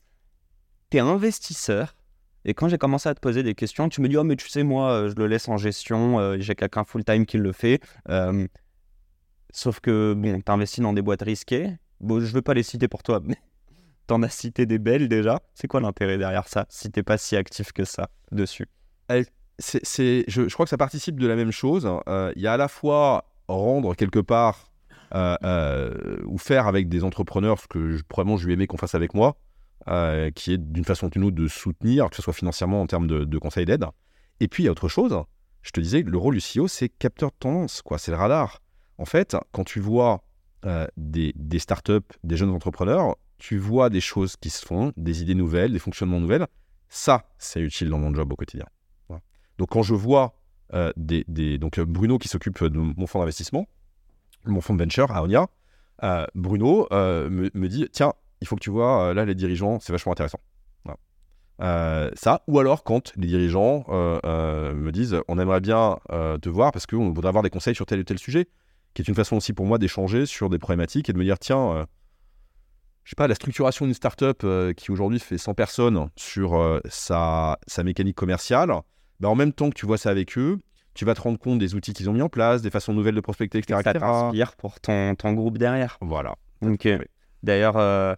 T'es 0.90 1.00
investisseur 1.00 1.96
et 2.44 2.54
quand 2.54 2.68
j'ai 2.68 2.78
commencé 2.78 3.08
à 3.08 3.14
te 3.14 3.20
poser 3.20 3.42
des 3.42 3.54
questions, 3.54 3.88
tu 3.88 4.00
me 4.00 4.08
dis 4.08 4.16
oh 4.16 4.22
mais 4.22 4.36
tu 4.36 4.48
sais 4.48 4.62
moi 4.62 5.08
je 5.08 5.14
le 5.14 5.26
laisse 5.26 5.48
en 5.48 5.56
gestion, 5.56 6.38
j'ai 6.38 6.54
quelqu'un 6.54 6.84
full 6.84 7.04
time 7.04 7.26
qui 7.26 7.38
le 7.38 7.52
fait. 7.52 7.80
Sauf 9.56 9.80
que 9.80 10.12
bon, 10.12 10.42
t'investis 10.42 10.82
dans 10.82 10.92
des 10.92 11.00
boîtes 11.00 11.22
risquées. 11.22 11.70
Bon, 12.00 12.20
je 12.20 12.26
veux 12.26 12.42
pas 12.42 12.52
les 12.52 12.62
citer 12.62 12.88
pour 12.88 13.02
toi, 13.02 13.20
mais 13.24 13.36
t'en 14.06 14.22
as 14.22 14.28
cité 14.28 14.66
des 14.66 14.78
belles 14.78 15.08
déjà. 15.08 15.40
C'est 15.54 15.68
quoi 15.68 15.80
l'intérêt 15.80 16.18
derrière 16.18 16.48
ça 16.48 16.66
si 16.68 16.90
t'es 16.90 17.02
pas 17.02 17.18
si 17.18 17.36
actif 17.36 17.72
que 17.72 17.84
ça 17.84 18.10
dessus? 18.32 18.68
Je, 19.10 20.52
crois 20.52 20.66
que 20.66 20.70
ça 20.70 20.76
participe 20.76 21.18
de 21.18 21.26
la 21.26 21.36
même 21.36 21.50
chose. 21.50 21.88
Euh, 22.08 22.32
Il 22.36 22.42
y 22.42 22.46
a 22.46 22.54
à 22.54 22.56
la 22.56 22.68
fois 22.68 23.24
rendre 23.48 23.94
quelque 23.94 24.18
part 24.18 24.70
euh, 25.14 25.36
euh, 25.44 26.18
ou 26.26 26.38
faire 26.38 26.66
avec 26.66 26.88
des 26.88 27.04
entrepreneurs 27.04 27.60
ce 27.60 27.68
que 27.68 27.96
je, 27.96 28.02
probablement 28.02 28.36
je 28.36 28.46
lui 28.46 28.54
aimais 28.54 28.66
qu'on 28.66 28.76
fasse 28.76 28.94
avec 28.94 29.14
moi, 29.14 29.36
qui 30.34 30.52
est 30.52 30.58
d'une 30.58 30.84
façon 30.84 31.06
ou 31.06 31.10
d'une 31.10 31.24
autre 31.24 31.36
de 31.36 31.48
soutenir, 31.48 32.10
que 32.10 32.16
ce 32.16 32.22
soit 32.22 32.32
financièrement 32.32 32.82
en 32.82 32.86
termes 32.86 33.06
de, 33.06 33.38
conseils 33.38 33.66
d'aide. 33.66 33.86
Et 34.40 34.48
puis 34.48 34.64
il 34.64 34.66
y 34.66 34.68
a 34.68 34.72
autre 34.72 34.88
chose. 34.88 35.16
Je 35.62 35.70
te 35.72 35.80
disais, 35.80 36.02
le 36.02 36.18
rôle 36.18 36.36
du 36.36 36.40
CEO, 36.40 36.68
c'est 36.68 36.88
capteur 36.88 37.30
de 37.30 37.36
tendance, 37.40 37.82
quoi. 37.82 37.98
C'est 37.98 38.12
le 38.12 38.16
radar. 38.16 38.60
En 38.98 39.04
fait, 39.04 39.36
quand 39.52 39.64
tu 39.64 39.80
vois 39.80 40.22
des, 40.96 41.32
des 41.36 41.58
startups, 41.60 42.00
des 42.24 42.36
jeunes 42.36 42.50
entrepreneurs, 42.50 43.14
tu 43.38 43.58
vois 43.58 43.90
des 43.90 44.00
choses 44.00 44.36
qui 44.36 44.50
se 44.50 44.64
font, 44.64 44.92
des 44.96 45.22
idées 45.22 45.34
nouvelles, 45.34 45.72
des 45.72 45.78
fonctionnements 45.78 46.20
nouvelles. 46.20 46.46
Ça, 46.88 47.28
c'est 47.38 47.60
utile 47.60 47.90
dans 47.90 47.98
mon 47.98 48.14
job 48.14 48.32
au 48.32 48.36
quotidien. 48.36 48.66
Donc 49.58 49.70
quand 49.70 49.82
je 49.82 49.94
vois 49.94 50.34
euh, 50.74 50.92
des, 50.96 51.24
des- 51.28 51.58
donc 51.58 51.78
euh, 51.78 51.84
Bruno 51.86 52.18
qui 52.18 52.28
s'occupe 52.28 52.62
de 52.62 52.78
mon 52.78 53.06
fonds 53.06 53.20
d'investissement, 53.20 53.66
mon 54.44 54.60
fonds 54.60 54.74
de 54.74 54.82
venture 54.82 55.10
à 55.12 55.22
Onia, 55.22 55.46
euh, 56.02 56.26
Bruno 56.34 56.86
me, 56.90 57.66
dit 57.66 57.88
tiens, 57.90 58.12
il 58.42 58.46
faut 58.46 58.56
que 58.56 58.60
tu 58.60 58.70
vois 58.70 59.14
là 59.14 59.24
les 59.24 59.34
dirigeants, 59.34 59.80
c'est 59.80 59.92
vachement 59.92 60.12
intéressant. 60.12 60.40
Ça, 61.58 62.42
ou 62.48 62.58
alors 62.58 62.84
quand 62.84 63.12
les 63.16 63.26
dirigeants 63.26 63.84
me 63.88 64.90
disent 64.90 65.16
on 65.28 65.38
aimerait 65.38 65.60
bien 65.60 65.98
te 66.10 66.48
voir 66.48 66.70
parce 66.72 66.86
qu'on 66.86 67.10
voudrait 67.12 67.28
avoir 67.28 67.42
des 67.42 67.50
conseils 67.50 67.74
sur 67.74 67.86
tel 67.86 68.00
ou 68.00 68.04
tel 68.04 68.18
sujet. 68.18 68.46
qui 68.94 69.02
est 69.02 69.08
une 69.08 69.14
façon 69.14 69.36
aussi 69.36 69.52
pour 69.52 69.66
moi 69.66 69.78
d'échanger 69.78 70.26
sur 70.26 70.50
des 70.50 70.58
problématiques 70.58 71.08
et 71.08 71.12
de 71.12 71.18
me 71.18 71.24
dire 71.24 71.38
tiens, 71.38 71.86
je 73.06 73.10
sais 73.10 73.14
pas, 73.16 73.28
la 73.28 73.36
structuration 73.36 73.84
d'une 73.84 73.94
startup 73.94 74.40
euh, 74.42 74.72
qui 74.72 74.90
aujourd'hui 74.90 75.20
fait 75.20 75.38
100 75.38 75.54
personnes 75.54 76.08
sur 76.16 76.56
euh, 76.56 76.80
sa, 76.88 77.56
sa, 77.68 77.84
mécanique 77.84 78.16
commerciale, 78.16 78.72
bah, 79.20 79.28
en 79.28 79.36
même 79.36 79.52
temps 79.52 79.70
que 79.70 79.76
tu 79.76 79.86
vois 79.86 79.96
ça 79.96 80.10
avec 80.10 80.36
eux, 80.36 80.58
tu 80.92 81.04
vas 81.04 81.14
te 81.14 81.20
rendre 81.20 81.38
compte 81.38 81.60
des 81.60 81.76
outils 81.76 81.92
qu'ils 81.92 82.10
ont 82.10 82.12
mis 82.12 82.20
en 82.20 82.28
place, 82.28 82.62
des 82.62 82.70
façons 82.70 82.92
nouvelles 82.92 83.14
de 83.14 83.20
prospecter, 83.20 83.58
etc. 83.58 83.80
Ça 83.84 83.94
t'inspire 83.94 84.56
pour 84.56 84.80
ton, 84.80 85.14
ton, 85.14 85.34
groupe 85.34 85.56
derrière. 85.56 85.98
Voilà. 86.00 86.34
D'ailleurs, 87.44 87.76
euh, 87.76 88.16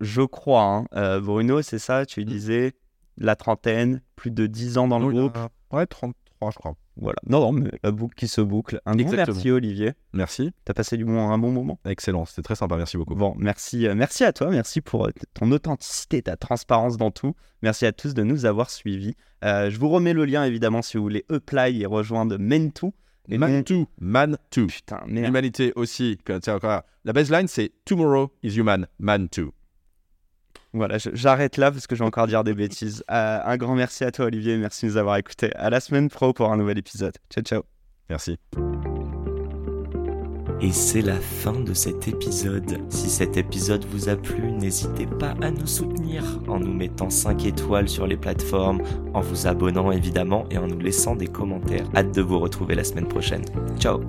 je, 0.00 0.22
crois, 0.22 0.84
hein, 0.90 1.20
Bruno, 1.20 1.62
c'est 1.62 1.78
ça, 1.78 2.04
tu 2.04 2.22
mm. 2.22 2.24
disais 2.24 2.72
la 3.18 3.36
trentaine, 3.36 4.02
plus 4.16 4.32
de 4.32 4.48
10 4.48 4.78
ans 4.78 4.88
dans 4.88 4.98
le 4.98 5.06
oui, 5.06 5.14
groupe. 5.14 5.38
Ouais, 5.70 5.86
30, 5.86 6.16
je 6.50 6.56
crois. 6.56 6.74
Voilà. 6.96 7.18
Non, 7.26 7.40
non, 7.40 7.52
mais 7.52 7.70
la 7.82 7.90
boucle 7.90 8.14
qui 8.14 8.28
se 8.28 8.40
boucle. 8.40 8.80
Un 8.86 8.98
Exactement. 8.98 9.34
merci, 9.34 9.50
Olivier. 9.50 9.92
Merci. 10.12 10.52
T'as 10.64 10.74
passé 10.74 10.96
du 10.96 11.04
bon, 11.04 11.30
un 11.30 11.38
bon 11.38 11.52
moment. 11.52 11.78
Excellent, 11.84 12.24
c'était 12.24 12.42
très 12.42 12.54
sympa, 12.54 12.76
merci 12.76 12.96
beaucoup. 12.96 13.14
Bon, 13.14 13.34
merci, 13.38 13.86
euh, 13.86 13.94
merci 13.94 14.24
à 14.24 14.32
toi, 14.32 14.50
merci 14.50 14.80
pour 14.80 15.06
euh, 15.06 15.10
ton 15.34 15.50
authenticité, 15.52 16.22
ta 16.22 16.36
transparence 16.36 16.96
dans 16.96 17.10
tout. 17.10 17.34
Merci 17.62 17.86
à 17.86 17.92
tous 17.92 18.14
de 18.14 18.22
nous 18.22 18.44
avoir 18.44 18.70
suivis. 18.70 19.14
Euh, 19.44 19.70
je 19.70 19.78
vous 19.78 19.88
remets 19.88 20.12
le 20.12 20.24
lien, 20.24 20.44
évidemment, 20.44 20.82
si 20.82 20.96
vous 20.96 21.02
voulez 21.02 21.24
apply 21.30 21.80
et 21.82 21.86
rejoindre 21.86 22.36
Mentou. 22.38 22.92
Et 23.28 23.38
Mantou. 23.38 23.86
Mantou. 24.00 24.66
Putain, 24.66 25.00
merde. 25.06 25.28
Humanité 25.28 25.72
aussi. 25.76 26.18
Tiens, 26.42 26.58
la 27.04 27.12
baseline, 27.12 27.48
c'est 27.48 27.72
Tomorrow 27.84 28.32
is 28.42 28.56
Human, 28.56 28.86
Mantou. 28.98 29.52
Voilà, 30.74 30.96
j'arrête 30.98 31.58
là 31.58 31.70
parce 31.70 31.86
que 31.86 31.94
je 31.94 32.00
vais 32.00 32.06
encore 32.06 32.26
dire 32.26 32.44
des 32.44 32.54
bêtises. 32.54 33.04
Euh, 33.10 33.40
un 33.44 33.56
grand 33.58 33.74
merci 33.74 34.04
à 34.04 34.10
toi, 34.10 34.26
Olivier. 34.26 34.56
Merci 34.56 34.86
de 34.86 34.92
nous 34.92 34.96
avoir 34.96 35.16
écoutés. 35.16 35.54
À 35.54 35.68
la 35.68 35.80
semaine 35.80 36.08
pro 36.08 36.32
pour 36.32 36.50
un 36.50 36.56
nouvel 36.56 36.78
épisode. 36.78 37.14
Ciao, 37.30 37.44
ciao. 37.44 37.62
Merci. 38.08 38.38
Et 40.62 40.70
c'est 40.70 41.02
la 41.02 41.16
fin 41.16 41.58
de 41.58 41.74
cet 41.74 42.06
épisode. 42.06 42.78
Si 42.88 43.10
cet 43.10 43.36
épisode 43.36 43.84
vous 43.86 44.08
a 44.08 44.16
plu, 44.16 44.52
n'hésitez 44.52 45.06
pas 45.06 45.34
à 45.42 45.50
nous 45.50 45.66
soutenir 45.66 46.22
en 46.46 46.60
nous 46.60 46.72
mettant 46.72 47.10
5 47.10 47.44
étoiles 47.46 47.88
sur 47.88 48.06
les 48.06 48.16
plateformes, 48.16 48.80
en 49.12 49.20
vous 49.20 49.48
abonnant 49.48 49.90
évidemment 49.90 50.46
et 50.50 50.58
en 50.58 50.68
nous 50.68 50.78
laissant 50.78 51.16
des 51.16 51.26
commentaires. 51.26 51.86
Hâte 51.96 52.14
de 52.14 52.22
vous 52.22 52.38
retrouver 52.38 52.76
la 52.76 52.84
semaine 52.84 53.08
prochaine. 53.08 53.44
Ciao 53.78 54.00